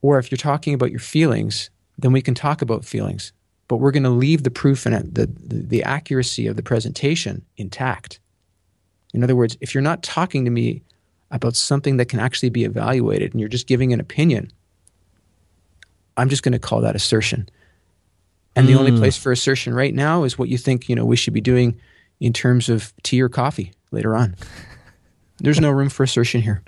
[0.00, 3.32] Or if you're talking about your feelings, then we can talk about feelings.
[3.66, 7.44] But we're going to leave the proof and the, the, the accuracy of the presentation
[7.58, 8.18] intact.
[9.12, 10.82] In other words, if you're not talking to me
[11.30, 14.50] about something that can actually be evaluated and you're just giving an opinion,
[16.16, 17.48] I'm just going to call that assertion.
[18.56, 18.72] And mm.
[18.72, 21.34] the only place for assertion right now is what you think, you know, we should
[21.34, 21.78] be doing
[22.20, 24.36] in terms of tea or coffee later on.
[25.38, 26.62] There's no room for assertion here.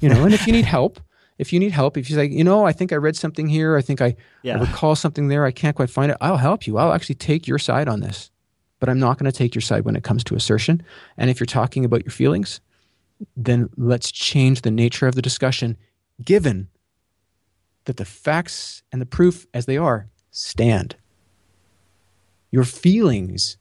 [0.00, 0.98] You know, and if you need help,
[1.38, 3.76] if you need help, if you say, you know, I think I read something here,
[3.76, 4.56] I think I, yeah.
[4.56, 6.76] I recall something there, I can't quite find it, I'll help you.
[6.76, 8.30] I'll actually take your side on this.
[8.80, 10.82] But I'm not going to take your side when it comes to assertion.
[11.16, 12.60] And if you're talking about your feelings,
[13.36, 15.76] then let's change the nature of the discussion
[16.24, 16.68] given
[17.84, 20.96] that the facts and the proof as they are stand.
[22.50, 23.56] Your feelings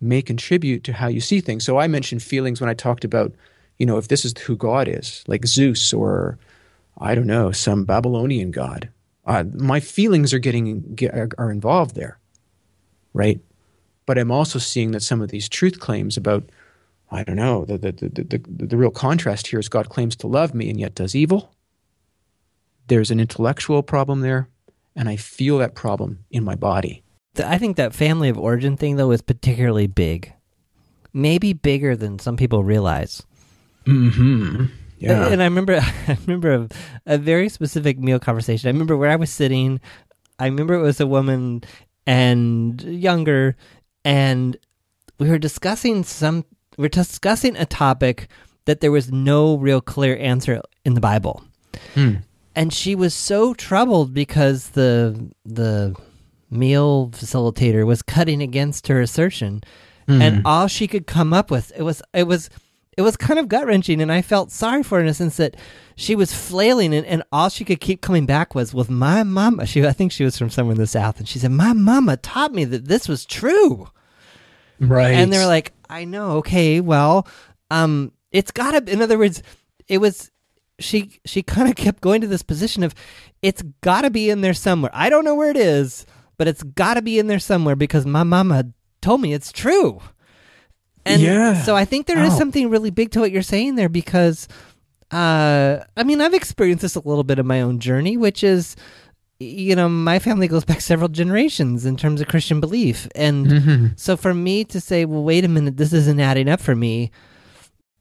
[0.00, 1.64] may contribute to how you see things.
[1.64, 3.32] So I mentioned feelings when I talked about,
[3.78, 6.38] you know, if this is who God is, like Zeus or
[6.98, 8.88] I don't know, some Babylonian god.
[9.24, 12.18] Uh, my feelings are getting get, are involved there,
[13.12, 13.40] right?
[14.06, 16.44] But I'm also seeing that some of these truth claims about,
[17.10, 20.26] I don't know, the the the the, the real contrast here is God claims to
[20.26, 21.54] love me and yet does evil.
[22.88, 24.48] There's an intellectual problem there,
[24.96, 27.02] and I feel that problem in my body.
[27.38, 30.32] I think that family of origin thing though is particularly big,
[31.12, 33.22] maybe bigger than some people realize.
[33.86, 34.66] Hmm.
[34.98, 35.28] Yeah.
[35.28, 35.76] And I remember,
[36.08, 36.68] I remember a,
[37.14, 38.68] a, very specific meal conversation.
[38.68, 39.80] I remember where I was sitting.
[40.38, 41.62] I remember it was a woman
[42.06, 43.56] and younger,
[44.04, 44.56] and
[45.18, 46.44] we were discussing some.
[46.78, 48.28] We are discussing a topic
[48.64, 51.42] that there was no real clear answer in the Bible,
[51.94, 52.14] hmm.
[52.54, 55.96] and she was so troubled because the the
[56.50, 59.62] meal facilitator was cutting against her assertion,
[60.06, 60.22] mm.
[60.22, 62.48] and all she could come up with it was it was
[62.96, 65.36] it was kind of gut wrenching, and I felt sorry for her in a sense
[65.36, 65.56] that
[65.96, 69.66] she was flailing, and, and all she could keep coming back was, "With my mama."
[69.66, 72.16] She, I think she was from somewhere in the south, and she said, "My mama
[72.16, 73.88] taught me that this was true."
[74.80, 75.12] Right.
[75.14, 76.32] And they're like, "I know.
[76.38, 77.26] Okay, well,
[77.70, 79.42] um, it's got to." In other words,
[79.88, 80.30] it was
[80.78, 81.20] she.
[81.24, 82.94] She kind of kept going to this position of,
[83.42, 84.90] it's got to be in there somewhere.
[84.94, 88.06] I don't know where it is, but it's got to be in there somewhere because
[88.06, 88.66] my mama
[89.00, 90.00] told me it's true.
[91.06, 91.62] And Yeah.
[91.62, 92.38] so I think there is Ow.
[92.38, 94.46] something really big to what you're saying there because
[95.10, 98.76] uh I mean I've experienced this a little bit of my own journey which is
[99.40, 103.86] you know my family goes back several generations in terms of Christian belief and Mm-hmm.
[103.96, 107.10] so for me to say well wait a minute this isn't adding up for me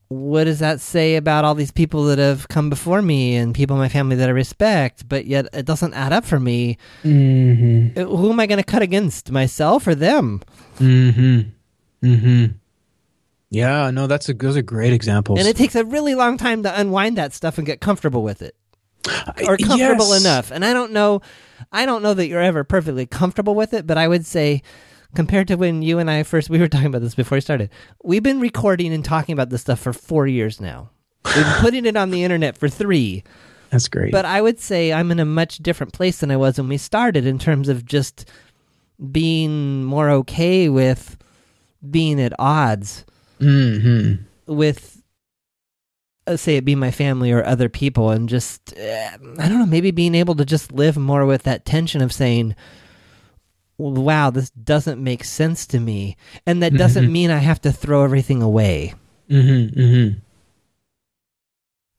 [0.10, 3.76] what does that say about all these people that have come before me and people
[3.76, 8.00] in my family that I respect but yet it doesn't add up for me Mm-hmm.
[8.00, 10.42] Uh, who am I going to cut against myself or them
[10.80, 11.42] Mm-hmm.
[12.08, 12.46] Mm-hmm.
[13.50, 15.40] Yeah, no, that's a those are great examples.
[15.40, 18.42] And it takes a really long time to unwind that stuff and get comfortable with
[18.42, 18.56] it.
[19.46, 20.22] Or comfortable yes.
[20.22, 20.52] enough.
[20.52, 21.22] And I don't know
[21.72, 24.62] I don't know that you're ever perfectly comfortable with it, but I would say
[25.16, 27.70] compared to when you and I first we were talking about this before we started.
[28.04, 30.92] We've been recording and talking about this stuff for 4 years now.
[31.26, 33.24] We've been putting it on the internet for 3.
[33.70, 34.12] That's great.
[34.12, 36.78] But I would say I'm in a much different place than I was when we
[36.78, 38.30] started in terms of just
[39.12, 41.18] being more okay with
[41.90, 43.06] being at odds
[43.40, 44.24] mm-hmm.
[44.52, 44.97] with
[46.36, 49.10] say it be my family or other people and just uh,
[49.40, 52.54] i don't know maybe being able to just live more with that tension of saying
[53.78, 57.12] wow this doesn't make sense to me and that doesn't Mhm.
[57.12, 58.94] mean i have to throw everything away
[59.30, 59.80] Mm-hmm.
[59.80, 60.20] Mm-hmm.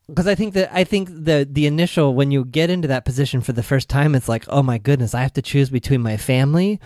[0.08, 3.40] because i think that i think the the initial when you get into that position
[3.40, 6.16] for the first time it's like oh my goodness i have to choose between my
[6.16, 6.80] family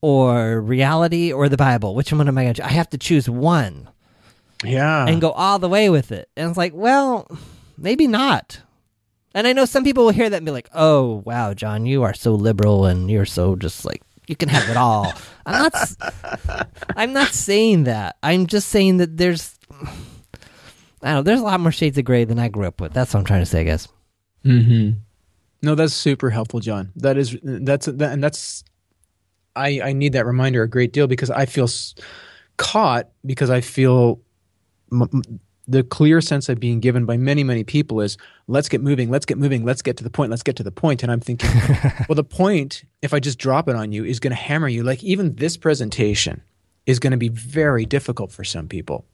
[0.00, 3.28] or reality or the bible which one am i going to i have to choose
[3.28, 3.88] one
[4.64, 5.06] Yeah.
[5.06, 6.28] and go all the way with it.
[6.36, 7.26] And it's like, well,
[7.78, 8.60] maybe not.
[9.34, 12.02] And I know some people will hear that and be like, oh, wow, John, you
[12.02, 15.12] are so liberal and you're so just like, you can have it all.
[15.46, 15.96] I'm not, s-
[16.96, 18.16] I'm not saying that.
[18.22, 19.86] I'm just saying that there's, I
[21.02, 22.92] don't know, there's a lot more shades of gray than I grew up with.
[22.92, 23.88] That's what I'm trying to say, I guess.
[24.44, 24.98] Mm-hmm.
[25.62, 26.90] No, that's super helpful, John.
[26.96, 28.64] That is that's that, and that's
[29.54, 31.94] I I need that reminder a great deal because I feel s-
[32.56, 34.20] caught because I feel
[34.92, 38.16] m- the clear sense of being given by many many people is
[38.48, 40.72] let's get moving, let's get moving, let's get to the point, let's get to the
[40.72, 41.50] point, and I'm thinking,
[42.08, 44.82] well, the point if I just drop it on you is going to hammer you.
[44.82, 46.42] Like even this presentation
[46.86, 49.04] is going to be very difficult for some people,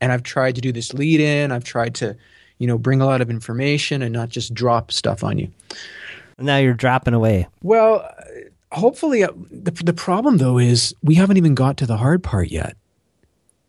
[0.00, 1.52] and I've tried to do this lead in.
[1.52, 2.16] I've tried to
[2.58, 5.48] you know bring a lot of information and not just drop stuff on you.
[6.38, 7.46] Now you're dropping away.
[7.62, 8.08] Well,
[8.72, 12.48] hopefully, uh, the the problem though is we haven't even got to the hard part
[12.48, 12.76] yet.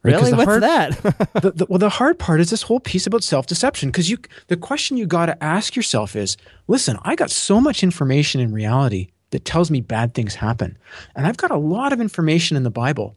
[0.03, 0.15] Right?
[0.15, 0.33] Really?
[0.33, 0.91] What's hard, that?
[1.41, 3.89] the, the, well, the hard part is this whole piece about self deception.
[3.89, 6.37] Because you, the question you got to ask yourself is:
[6.67, 10.77] Listen, I got so much information in reality that tells me bad things happen,
[11.15, 13.15] and I've got a lot of information in the Bible,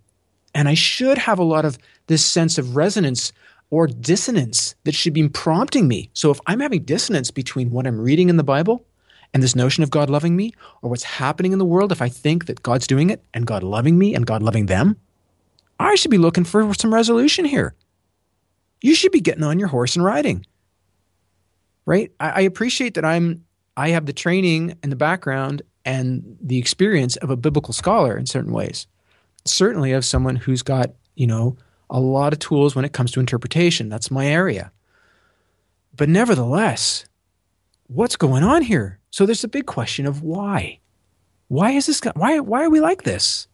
[0.55, 3.32] and I should have a lot of this sense of resonance
[3.70, 6.11] or dissonance that should be prompting me.
[6.12, 8.85] So if I'm having dissonance between what I'm reading in the Bible
[9.32, 12.09] and this notion of God loving me, or what's happening in the world, if I
[12.09, 14.97] think that God's doing it and God loving me and God loving them,
[15.78, 17.74] I should be looking for some resolution here.
[18.80, 20.46] You should be getting on your horse and riding.
[21.86, 22.12] Right?
[22.20, 23.44] I, I appreciate that I'm
[23.76, 28.26] I have the training and the background and the experience of a biblical scholar in
[28.26, 28.86] certain ways.
[29.44, 31.56] Certainly of someone who's got, you know,
[31.90, 33.88] a lot of tools when it comes to interpretation.
[33.88, 34.72] That's my area.
[35.96, 37.04] But nevertheless,
[37.88, 39.00] what's going on here?
[39.10, 40.80] So there's a big question of why.
[41.48, 42.00] Why is this?
[42.14, 43.46] Why why are we like this?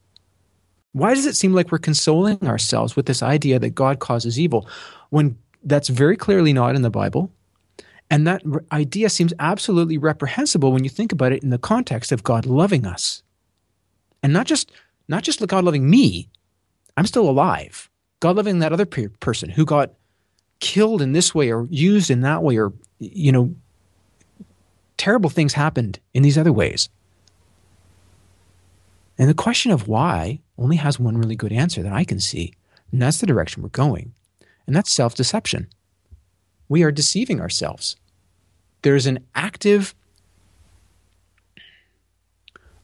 [0.92, 4.68] Why does it seem like we're consoling ourselves with this idea that God causes evil
[5.10, 7.30] when that's very clearly not in the Bible?
[8.10, 12.24] And that idea seems absolutely reprehensible when you think about it in the context of
[12.24, 13.22] God loving us.
[14.22, 14.72] And not just
[15.08, 16.28] not just God loving me,
[16.96, 17.88] I'm still alive.
[18.18, 19.92] God loving that other pe- person who got
[20.58, 23.54] killed in this way or used in that way or you know
[24.96, 26.88] terrible things happened in these other ways.
[29.20, 32.54] And the question of why only has one really good answer that I can see,
[32.90, 34.14] and that's the direction we're going.
[34.66, 35.68] And that's self deception.
[36.70, 37.96] We are deceiving ourselves.
[38.80, 39.94] There's an active,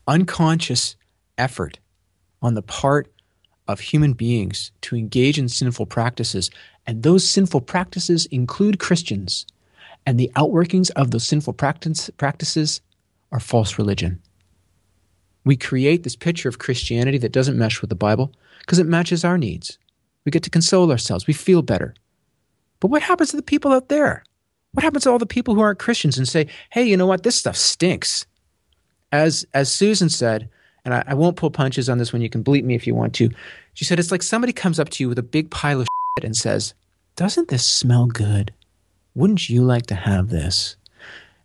[0.06, 0.96] unconscious
[1.38, 1.78] effort
[2.42, 3.10] on the part
[3.66, 6.50] of human beings to engage in sinful practices.
[6.86, 9.46] And those sinful practices include Christians.
[10.04, 12.82] And the outworkings of those sinful practice, practices
[13.32, 14.20] are false religion.
[15.46, 19.24] We create this picture of Christianity that doesn't mesh with the Bible because it matches
[19.24, 19.78] our needs.
[20.24, 21.28] We get to console ourselves.
[21.28, 21.94] We feel better.
[22.80, 24.24] But what happens to the people out there?
[24.72, 27.22] What happens to all the people who aren't Christians and say, hey, you know what?
[27.22, 28.26] This stuff stinks.
[29.12, 30.48] As, as Susan said,
[30.84, 32.96] and I, I won't pull punches on this one, you can bleep me if you
[32.96, 33.30] want to.
[33.74, 35.86] She said, it's like somebody comes up to you with a big pile of
[36.18, 36.74] shit and says,
[37.14, 38.52] doesn't this smell good?
[39.14, 40.76] Wouldn't you like to have this?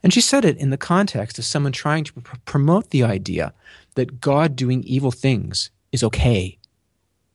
[0.04, 3.54] And she said it in the context of someone trying to pr- promote the idea
[3.96, 6.58] that God doing evil things is okay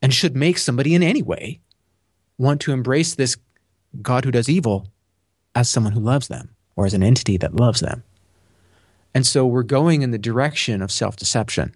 [0.02, 1.60] and should make somebody in any way
[2.38, 3.36] want to embrace this
[4.02, 4.88] God who does evil
[5.54, 8.02] as someone who loves them or as an entity that loves them.
[9.14, 11.74] And so we're going in the direction of self deception.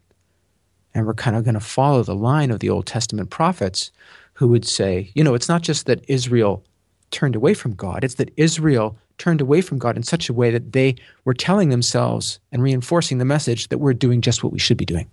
[0.92, 3.92] And we're kind of going to follow the line of the Old Testament prophets
[4.34, 6.64] who would say, you know, it's not just that Israel
[7.10, 10.50] turned away from God, it's that Israel turned away from God in such a way
[10.50, 14.58] that they were telling themselves and reinforcing the message that we're doing just what we
[14.58, 15.08] should be doing.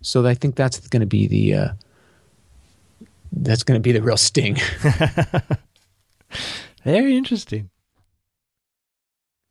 [0.00, 1.68] So I think that's going to be the uh,
[3.32, 4.56] that's going to be the real sting.
[6.84, 7.70] Very interesting.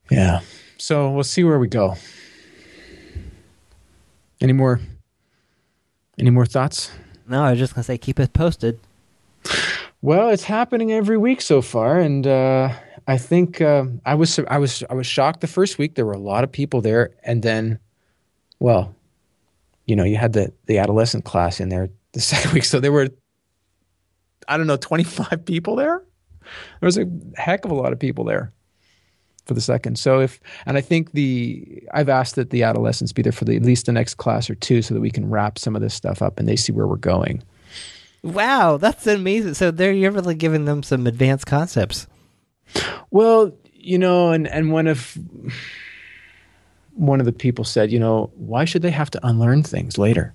[0.10, 0.42] Yeah.
[0.78, 1.96] So we'll see where we go.
[4.42, 4.80] Any more?
[6.20, 6.92] Any more thoughts?
[7.28, 8.80] No, I was just gonna say keep it posted.
[10.04, 12.74] Well, it's happening every week so far, and uh,
[13.08, 15.96] I think uh, I was I was I was shocked the first week.
[15.96, 17.80] There were a lot of people there, and then,
[18.60, 18.94] well,
[19.86, 22.92] you know, you had the the adolescent class in there the second week, so there
[22.92, 23.12] were
[24.50, 26.04] I don't know twenty five people there.
[26.42, 28.52] There was a heck of a lot of people there
[29.46, 29.98] for the second.
[29.98, 33.56] So if and I think the I've asked that the adolescents be there for the,
[33.56, 35.94] at least the next class or two, so that we can wrap some of this
[35.94, 37.42] stuff up and they see where we're going.
[38.24, 39.54] Wow, that's amazing.
[39.54, 42.08] So there you're really giving them some advanced concepts.
[43.12, 45.18] Well, you know, and and one of
[46.94, 50.34] one of the people said, you know, why should they have to unlearn things later?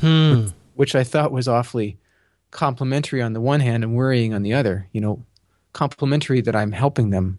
[0.00, 0.48] Hmm.
[0.74, 1.98] Which I thought was awfully
[2.50, 4.88] complimentary on the one hand and worrying on the other.
[4.92, 5.24] You know,
[5.72, 7.38] complimentary that I'm helping them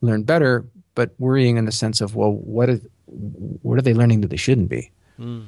[0.00, 0.64] learn better,
[0.94, 4.36] but worrying in the sense of, well, what are what are they learning that they
[4.36, 4.92] shouldn't be?
[5.16, 5.46] Hmm.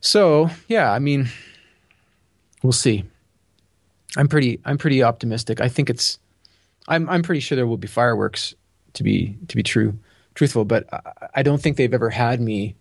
[0.00, 1.30] So yeah, I mean,
[2.62, 3.04] we'll see.
[4.16, 5.60] I'm pretty I'm pretty optimistic.
[5.60, 6.18] I think it's
[6.88, 8.54] I'm I'm pretty sure there will be fireworks
[8.94, 9.98] to be to be true
[10.34, 12.76] truthful, but I, I don't think they've ever had me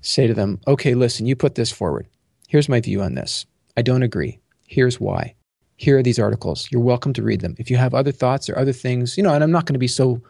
[0.00, 2.06] say to them, "Okay, listen, you put this forward.
[2.48, 3.46] Here's my view on this.
[3.76, 4.38] I don't agree.
[4.66, 5.34] Here's why.
[5.76, 6.68] Here are these articles.
[6.72, 7.54] You're welcome to read them.
[7.58, 9.78] If you have other thoughts or other things, you know, and I'm not going to
[9.78, 10.20] be so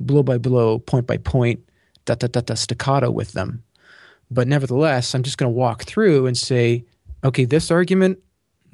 [0.00, 1.60] blow by blow, point by point,
[2.04, 3.62] da da da da staccato with them.
[4.30, 6.84] But nevertheless, I'm just going to walk through and say,
[7.24, 8.18] okay, this argument,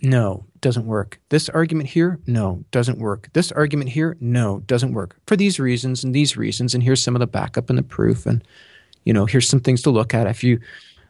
[0.02, 1.20] no, doesn't work.
[1.28, 3.28] This argument here, no, doesn't work.
[3.32, 5.16] This argument here, no, doesn't work.
[5.26, 8.26] For these reasons and these reasons, and here's some of the backup and the proof,
[8.26, 8.42] and
[9.04, 10.60] you know, here's some things to look at if you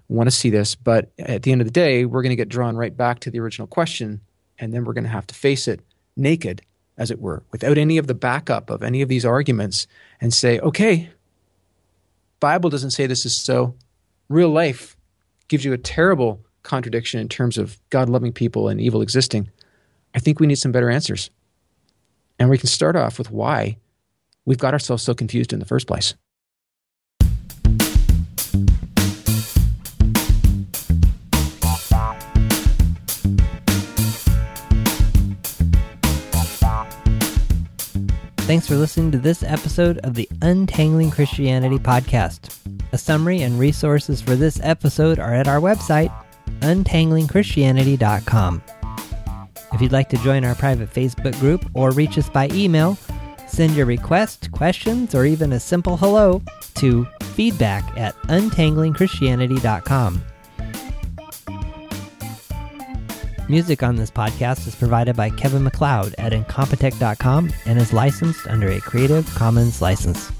[0.08, 0.74] want to see this.
[0.74, 3.30] But at the end of the day, we're going to get drawn right back to
[3.30, 4.20] the original question,
[4.58, 5.80] and then we're going to have to face it
[6.16, 6.62] naked,
[6.98, 9.86] as it were, without any of the backup of any of these arguments,
[10.20, 11.10] and say, okay,
[12.40, 13.74] Bible doesn't say this is so.
[14.28, 14.96] Real life
[15.48, 19.50] gives you a terrible contradiction in terms of God loving people and evil existing.
[20.14, 21.30] I think we need some better answers.
[22.38, 23.76] And we can start off with why
[24.44, 26.14] we've got ourselves so confused in the first place.
[38.50, 42.52] Thanks for listening to this episode of the Untangling Christianity podcast.
[42.90, 46.12] A summary and resources for this episode are at our website,
[46.60, 48.62] untanglingchristianity.com.
[49.72, 52.98] If you'd like to join our private Facebook group or reach us by email,
[53.46, 56.42] send your request, questions, or even a simple hello
[56.74, 60.22] to feedback at untanglingchristianity.com.
[63.48, 68.68] Music on this podcast is provided by Kevin MacLeod at Incompetech.com and is licensed under
[68.68, 70.30] a Creative Commons license.